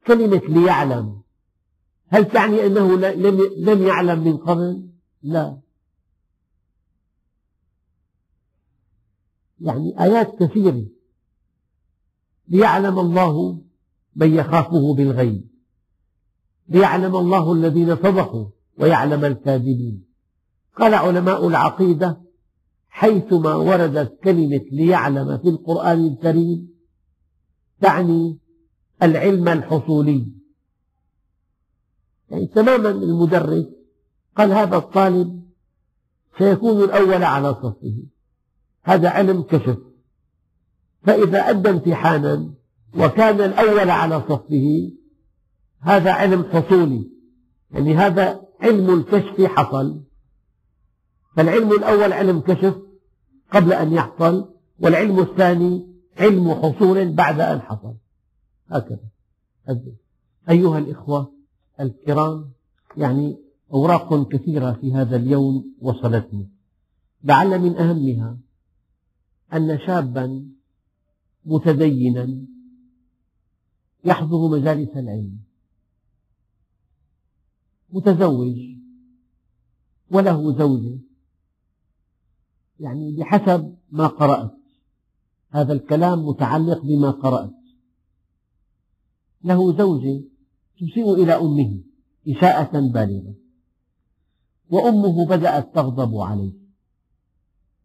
كلمة 0.07 0.43
ليعلم 0.49 1.23
هل 2.09 2.25
تعني 2.29 2.67
أنه 2.67 2.97
لم 3.57 3.83
يعلم 3.83 4.25
من 4.25 4.37
قبل؟ 4.37 4.89
لا. 5.23 5.61
يعني 9.61 10.03
آيات 10.03 10.43
كثيرة. 10.43 10.87
ليعلم 12.49 12.99
الله 12.99 13.63
من 14.17 14.35
يخافه 14.35 14.95
بالغيب. 14.95 15.49
ليعلم 16.69 17.17
الله 17.17 17.53
الذين 17.53 17.97
صدقوا 17.97 18.47
ويعلم 18.79 19.25
الكاذبين. 19.25 20.05
قال 20.79 20.95
علماء 20.95 21.49
العقيدة 21.49 22.24
حيثما 22.95 23.55
وردت 23.55 24.19
كلمة 24.25 24.65
ليعلم 24.73 25.39
في 25.39 25.49
القرآن 25.49 26.07
الكريم 26.07 26.69
تعني 27.81 28.39
العلم 29.03 29.49
الحصولي. 29.49 30.27
يعني 32.31 32.47
تماما 32.47 32.91
المدرس 32.91 33.67
قال 34.37 34.53
هذا 34.53 34.77
الطالب 34.77 35.43
سيكون 36.39 36.85
الأول 36.85 37.25
على 37.25 37.55
صفه. 37.55 38.03
هذا 38.83 39.09
علم 39.09 39.43
كشف. 39.43 39.79
فإذا 41.03 41.51
أدى 41.51 41.71
امتحانا 41.71 42.55
وكان 42.99 43.41
الأول 43.41 43.91
على 43.91 44.21
صفه 44.21 44.91
هذا 45.81 46.13
علم 46.13 46.45
حصولي. 46.45 47.11
يعني 47.71 47.95
هذا 47.95 48.41
علم 48.61 48.95
الكشف 48.95 49.41
حصل. 49.43 50.05
فالعلم 51.37 51.73
الأول 51.73 52.13
علم 52.13 52.41
كشف 52.41 52.77
قبل 53.53 53.73
أن 53.73 53.93
يحصل 53.93 54.55
والعلم 54.81 55.21
الثاني 55.21 55.95
علم 56.19 56.55
حصول 56.55 57.13
بعد 57.13 57.41
أن 57.41 57.61
حصل. 57.61 57.95
هكذا. 58.69 59.09
أيها 60.51 60.79
الإخوة 60.79 61.33
الكرام 61.81 62.53
يعني 62.97 63.39
أوراق 63.73 64.29
كثيرة 64.29 64.73
في 64.73 64.95
هذا 64.95 65.17
اليوم 65.17 65.75
وصلتني. 65.81 66.51
لعل 67.25 67.59
من 67.59 67.77
أهمها 67.77 68.39
أن 69.53 69.79
شابا 69.87 70.49
متدينا 71.45 72.39
يحضر 74.05 74.49
مجالس 74.49 74.97
العلم. 74.97 75.39
متزوج 77.91 78.57
وله 80.11 80.59
زوجة 80.59 80.99
يعني 82.81 83.13
بحسب 83.13 83.77
ما 83.91 84.07
قرأت. 84.07 84.55
هذا 85.51 85.73
الكلام 85.73 86.27
متعلق 86.27 86.83
بما 86.83 87.11
قرأت. 87.11 87.55
له 89.45 89.77
زوجة 89.79 90.25
تسيء 90.77 91.15
إلى 91.15 91.33
أمه 91.33 91.81
إساءة 92.29 92.81
بالغة 92.81 93.35
وأمه 94.71 95.27
بدأت 95.27 95.75
تغضب 95.75 96.17
عليه 96.17 96.53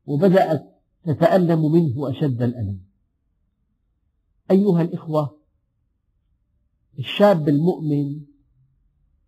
وبدأت 0.06 0.82
تتألم 1.04 1.72
منه 1.72 2.10
أشد 2.10 2.42
الألم. 2.42 2.80
أيها 4.52 4.82
الإخوة 4.82 5.40
الشاب 7.00 7.50
المؤمن 7.50 8.22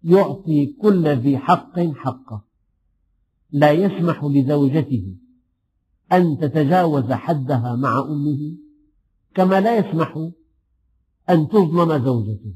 يعطي 0.04 0.66
كل 0.66 1.08
ذي 1.08 1.38
حق 1.38 1.80
حقه 1.80 2.44
لا 3.52 3.72
يسمح 3.72 4.24
لزوجته 4.24 5.16
أن 6.12 6.38
تتجاوز 6.38 7.12
حدها 7.12 7.76
مع 7.76 8.00
أمه 8.00 8.58
كما 9.36 9.62
لا 9.62 9.78
يسمح 9.78 10.30
أن 11.30 11.48
تظلم 11.50 12.06
زوجته. 12.06 12.54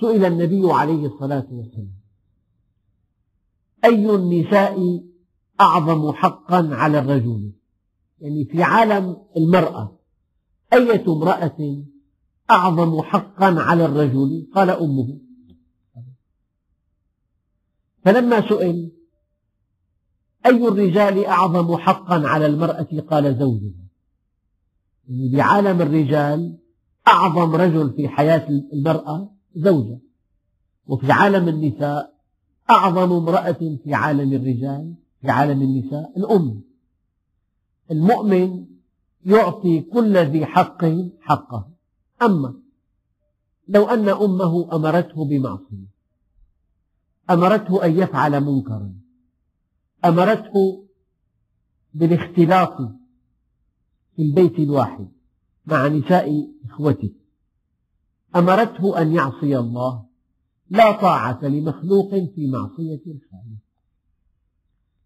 سئل 0.00 0.24
النبي 0.24 0.72
عليه 0.72 1.06
الصلاة 1.06 1.46
والسلام 1.50 1.96
أي 3.84 4.14
النساء 4.14 5.04
أعظم 5.60 6.12
حقا 6.12 6.68
على 6.72 6.98
الرجل؟ 6.98 7.52
يعني 8.20 8.44
في 8.44 8.62
عالم 8.62 9.16
المرأة 9.36 9.98
أية 10.72 11.04
امرأة 11.08 11.84
أعظم 12.50 13.02
حقا 13.02 13.60
على 13.60 13.84
الرجل؟ 13.84 14.46
قال 14.54 14.70
أمه. 14.70 15.18
فلما 18.04 18.48
سئل 18.48 18.95
أي 20.46 20.68
الرجال 20.68 21.24
أعظم 21.24 21.76
حقا 21.76 22.28
على 22.28 22.46
المرأة؟ 22.46 22.88
قال 23.10 23.38
زوجها. 23.38 23.86
يعني 25.08 25.36
بعالم 25.36 25.82
الرجال 25.82 26.58
أعظم 27.08 27.54
رجل 27.54 27.92
في 27.96 28.08
حياة 28.08 28.48
المرأة 28.72 29.30
زوجة. 29.54 29.98
وفي 30.86 31.12
عالم 31.12 31.48
النساء 31.48 32.14
أعظم 32.70 33.12
امرأة 33.12 33.76
في 33.84 33.94
عالم 33.94 34.32
الرجال 34.32 34.94
في 35.20 35.30
عالم 35.30 35.62
النساء 35.62 36.12
الأم. 36.16 36.62
المؤمن 37.90 38.66
يعطي 39.24 39.80
كل 39.80 40.16
ذي 40.16 40.46
حق 40.46 40.84
حقه. 41.20 41.68
أما 42.22 42.54
لو 43.68 43.84
أن 43.84 44.08
أمه 44.08 44.76
أمرته 44.76 45.24
بمعصية 45.24 45.86
أمرته 47.30 47.84
أن 47.84 47.98
يفعل 47.98 48.40
منكرا 48.40 48.94
أمرته 50.04 50.86
بالاختلاط 51.94 52.76
في 54.16 54.22
البيت 54.22 54.58
الواحد 54.58 55.08
مع 55.66 55.88
نساء 55.88 56.48
إخوته. 56.64 57.12
أمرته 58.36 59.02
أن 59.02 59.14
يعصي 59.14 59.58
الله. 59.58 60.06
لا 60.70 60.92
طاعة 60.92 61.44
لمخلوق 61.44 62.10
في 62.10 62.46
معصية 62.46 63.02
الخالق. 63.06 63.62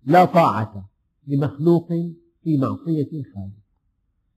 لا 0.05 0.25
طاعة 0.25 0.89
لمخلوق 1.27 1.89
في 2.43 2.57
معصية 2.59 3.09
الخالق. 3.13 3.61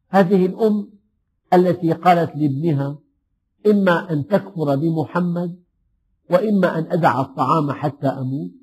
هذه 0.10 0.46
الأم 0.46 0.90
التي 1.54 1.94
قالت 1.94 2.36
لابنها 2.36 3.00
إما 3.68 4.12
أن 4.12 4.28
تكفر 4.28 4.76
بمحمد 4.76 5.64
وإما 6.30 6.80
أن 6.80 6.92
أدع 6.92 7.22
الطعام 7.22 7.72
حتى 7.72 8.08
أموت. 8.08 8.63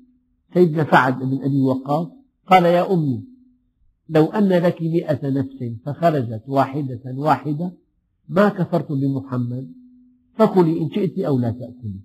سيدنا 0.53 0.91
سعد 0.91 1.19
بن 1.19 1.43
أبي 1.43 1.61
وقاص؟ 1.61 2.07
قال 2.47 2.65
يا 2.65 2.93
أمي 2.93 3.23
لو 4.09 4.25
أن 4.25 4.49
لك 4.49 4.81
مئة 4.81 5.29
نفس 5.29 5.63
فخرجت 5.85 6.43
واحدة 6.47 7.01
واحدة 7.05 7.73
ما 8.29 8.49
كفرت 8.49 8.91
بمحمد 8.91 9.71
فكلي 10.33 10.81
إن 10.81 10.89
شئت 10.89 11.19
أو 11.19 11.39
لا 11.39 11.51
تأكلي. 11.51 12.01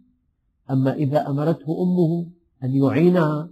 أما 0.71 0.95
إذا 0.95 1.29
أمرته 1.29 1.83
أمه 1.83 2.27
أن 2.65 2.75
يعينها 2.75 3.51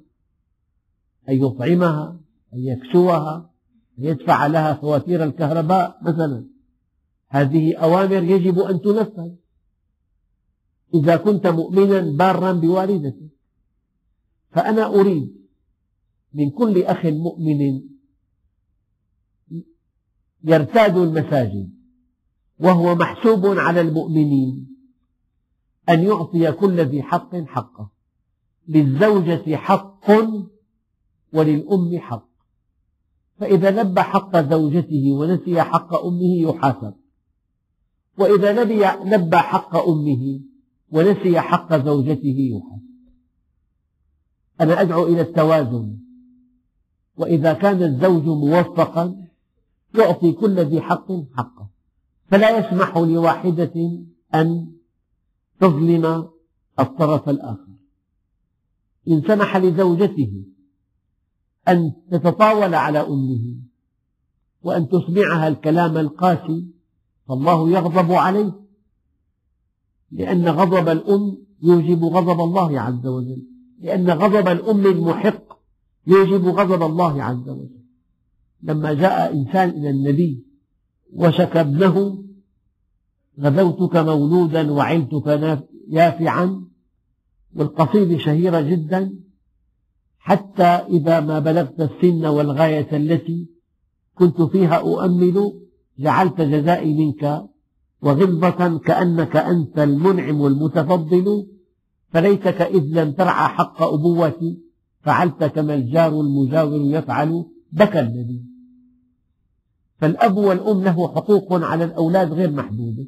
أن 1.29 1.35
يطعمها 1.35 2.21
أن 2.55 2.59
يكسوها 2.59 3.51
أن 3.99 4.05
يدفع 4.05 4.47
لها 4.47 4.75
فواتير 4.75 5.25
الكهرباء 5.25 5.99
مثلا. 6.03 6.47
هذه 7.29 7.77
أوامر 7.77 8.23
يجب 8.23 8.59
أن 8.59 8.81
تنفذ. 8.81 9.31
إذا 10.95 11.17
كنت 11.17 11.47
مؤمنا 11.47 12.17
بارا 12.17 12.53
بوالدتك. 12.53 13.34
فأنا 14.55 14.87
أريد 14.87 15.35
من 16.35 16.51
كل 16.51 16.83
أخ 16.83 17.07
مؤمن 17.07 17.83
يرتاد 20.45 20.97
المساجد 20.97 21.71
وهو 22.59 22.95
محسوب 22.95 23.47
على 23.47 23.81
المؤمنين 23.81 24.77
أن 25.89 26.03
يعطي 26.03 26.53
كل 26.53 26.81
ذي 26.81 27.03
حق 27.03 27.37
حقه 27.37 27.91
للزوجة 28.69 29.57
حق 29.57 30.11
وللأم 31.33 31.99
حق. 31.99 32.29
فإذا 33.39 33.83
لبى 33.83 34.01
حق 34.01 34.37
زوجته 34.37 35.13
ونسي 35.13 35.63
حق 35.63 35.95
أمه 35.95 36.37
يحاسب. 36.37 36.95
وإذا 38.19 38.65
لبى 39.05 39.37
حق 39.37 39.77
أمه 39.77 40.41
ونسي 40.91 41.41
حق 41.41 41.77
زوجته 41.85 42.37
يحاسب. 42.53 42.94
أنا 44.61 44.81
أدعو 44.81 45.07
إلى 45.07 45.21
التوازن. 45.21 45.97
وإذا 47.17 47.53
كان 47.53 47.83
الزوج 47.83 48.25
موفقا 48.25 49.27
يعطي 49.95 50.33
كل 50.33 50.61
ذي 50.61 50.81
حق 50.81 51.13
حقه. 51.37 51.69
فلا 52.27 52.59
يسمح 52.59 52.97
لواحدة 52.97 54.03
أن 54.35 54.73
تظلم 55.61 56.29
الطرف 56.79 57.29
الآخر. 57.29 57.75
إن 59.09 59.23
سمح 59.27 59.57
لزوجته 59.57 60.45
أن 61.69 61.93
تتطاول 62.11 62.75
على 62.75 62.99
أمه 62.99 63.57
وأن 64.63 64.89
تسمعها 64.89 65.49
الكلام 65.49 65.97
القاسي 65.97 66.67
فالله 67.29 67.71
يغضب 67.71 68.13
عليه 68.13 68.61
لأن 70.11 70.49
غضب 70.49 70.89
الأم 70.89 71.39
يوجب 71.63 72.05
غضب 72.05 72.41
الله 72.41 72.81
عز 72.81 73.07
وجل. 73.07 73.54
لأن 73.85 74.11
غضب 74.11 74.49
الأم 74.49 74.87
المحق 74.87 75.59
يوجب 76.07 76.45
غضب 76.47 76.83
الله 76.83 77.23
عز 77.23 77.49
وجل. 77.49 77.85
لما 78.63 78.93
جاء 78.93 79.33
إنسان 79.33 79.69
إلى 79.69 79.91
النبي 79.91 80.45
وشكى 81.13 81.61
ابنه 81.61 82.25
غزوتك 83.41 83.97
مولودا 83.97 84.73
وعلتك 84.73 85.27
يافعا 85.89 86.65
والقصيدة 87.57 88.19
شهيرة 88.19 88.61
جدا 88.61 89.15
حتى 90.19 90.63
إذا 90.63 91.21
ما 91.21 91.39
بلغت 91.39 91.81
السن 91.81 92.27
والغاية 92.27 92.97
التي 92.97 93.49
كنت 94.15 94.43
فيها 94.43 94.75
أؤمل 94.75 95.61
جعلت 95.99 96.41
جزائي 96.41 96.95
منك 96.95 97.45
وغلظة 98.03 98.79
كأنك 98.79 99.37
أنت 99.37 99.79
المنعم 99.79 100.47
المتفضل 100.47 101.47
فليتك 102.15 102.61
إذ 102.61 102.83
لم 102.83 103.13
ترعى 103.13 103.49
حق 103.49 103.83
أبوتي 103.83 104.59
فعلت 105.01 105.45
كما 105.45 105.75
الجار 105.75 106.21
المجاور 106.21 106.81
يفعل 106.81 107.45
بكى 107.73 108.01
النبي 108.01 108.45
فالأب 109.99 110.37
والأم 110.37 110.85
له 110.85 111.09
حقوق 111.09 111.53
على 111.53 111.85
الأولاد 111.85 112.33
غير 112.33 112.51
محدودة 112.51 113.07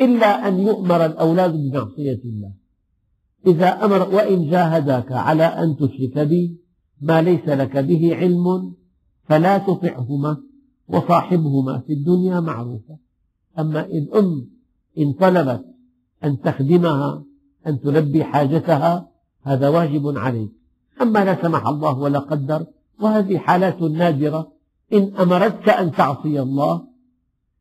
إلا 0.00 0.48
أن 0.48 0.58
يؤمر 0.58 1.06
الأولاد 1.06 1.52
بمعصية 1.52 2.20
الله. 2.24 2.52
إذا 3.46 3.84
أمر 3.84 4.14
وإن 4.14 4.50
جاهداك 4.50 5.12
على 5.12 5.44
أن 5.44 5.76
تشرك 5.76 6.18
بي 6.18 6.60
ما 7.00 7.22
ليس 7.22 7.48
لك 7.48 7.76
به 7.76 8.16
علم 8.16 8.74
فلا 9.24 9.58
تطعهما 9.58 10.36
وصاحبهما 10.88 11.78
في 11.78 11.92
الدنيا 11.92 12.40
معروفا 12.40 12.96
أما 13.58 13.86
الأم 13.86 14.48
إن 14.98 15.12
طلبت 15.12 15.64
أن 16.24 16.40
تخدمها 16.40 17.24
أن 17.66 17.80
تلبي 17.80 18.24
حاجتها 18.24 19.08
هذا 19.42 19.68
واجب 19.68 20.18
عليك. 20.18 20.50
أما 21.02 21.24
لا 21.24 21.42
سمح 21.42 21.66
الله 21.66 21.98
ولا 21.98 22.18
قدر 22.18 22.66
وهذه 23.00 23.38
حالات 23.38 23.82
نادرة. 23.82 24.52
إن 24.92 25.16
أمرتك 25.16 25.68
أن 25.68 25.92
تعصي 25.92 26.40
الله 26.40 26.88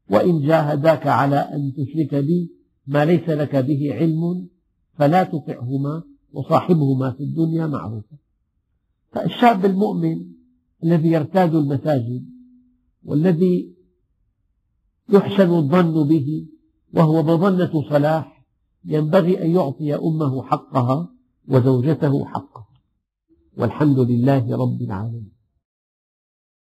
وإن 0.09 0.47
جاهداك 0.47 1.07
على 1.07 1.37
أن 1.37 1.73
تشرك 1.73 2.15
بي 2.15 2.51
ما 2.87 3.05
ليس 3.05 3.29
لك 3.29 3.55
به 3.55 3.93
علم 3.93 4.47
فلا 4.97 5.23
تطعهما 5.23 6.03
وصاحبهما 6.33 7.11
في 7.11 7.23
الدنيا 7.23 7.67
معروفا. 7.67 8.15
فالشاب 9.11 9.65
المؤمن 9.65 10.25
الذي 10.83 11.07
يرتاد 11.11 11.55
المساجد 11.55 12.25
والذي 13.03 13.75
يحسن 15.09 15.49
الظن 15.53 16.07
به 16.07 16.47
وهو 16.93 17.23
مظنة 17.23 17.89
صلاح 17.89 18.34
ينبغي 18.85 19.43
أن 19.43 19.49
يعطي 19.51 19.95
أمه 19.95 20.43
حقها 20.43 21.09
وزوجته 21.47 22.25
حقها 22.25 22.67
والحمد 23.57 23.99
لله 23.99 24.57
رب 24.57 24.81
العالمين. 24.81 25.34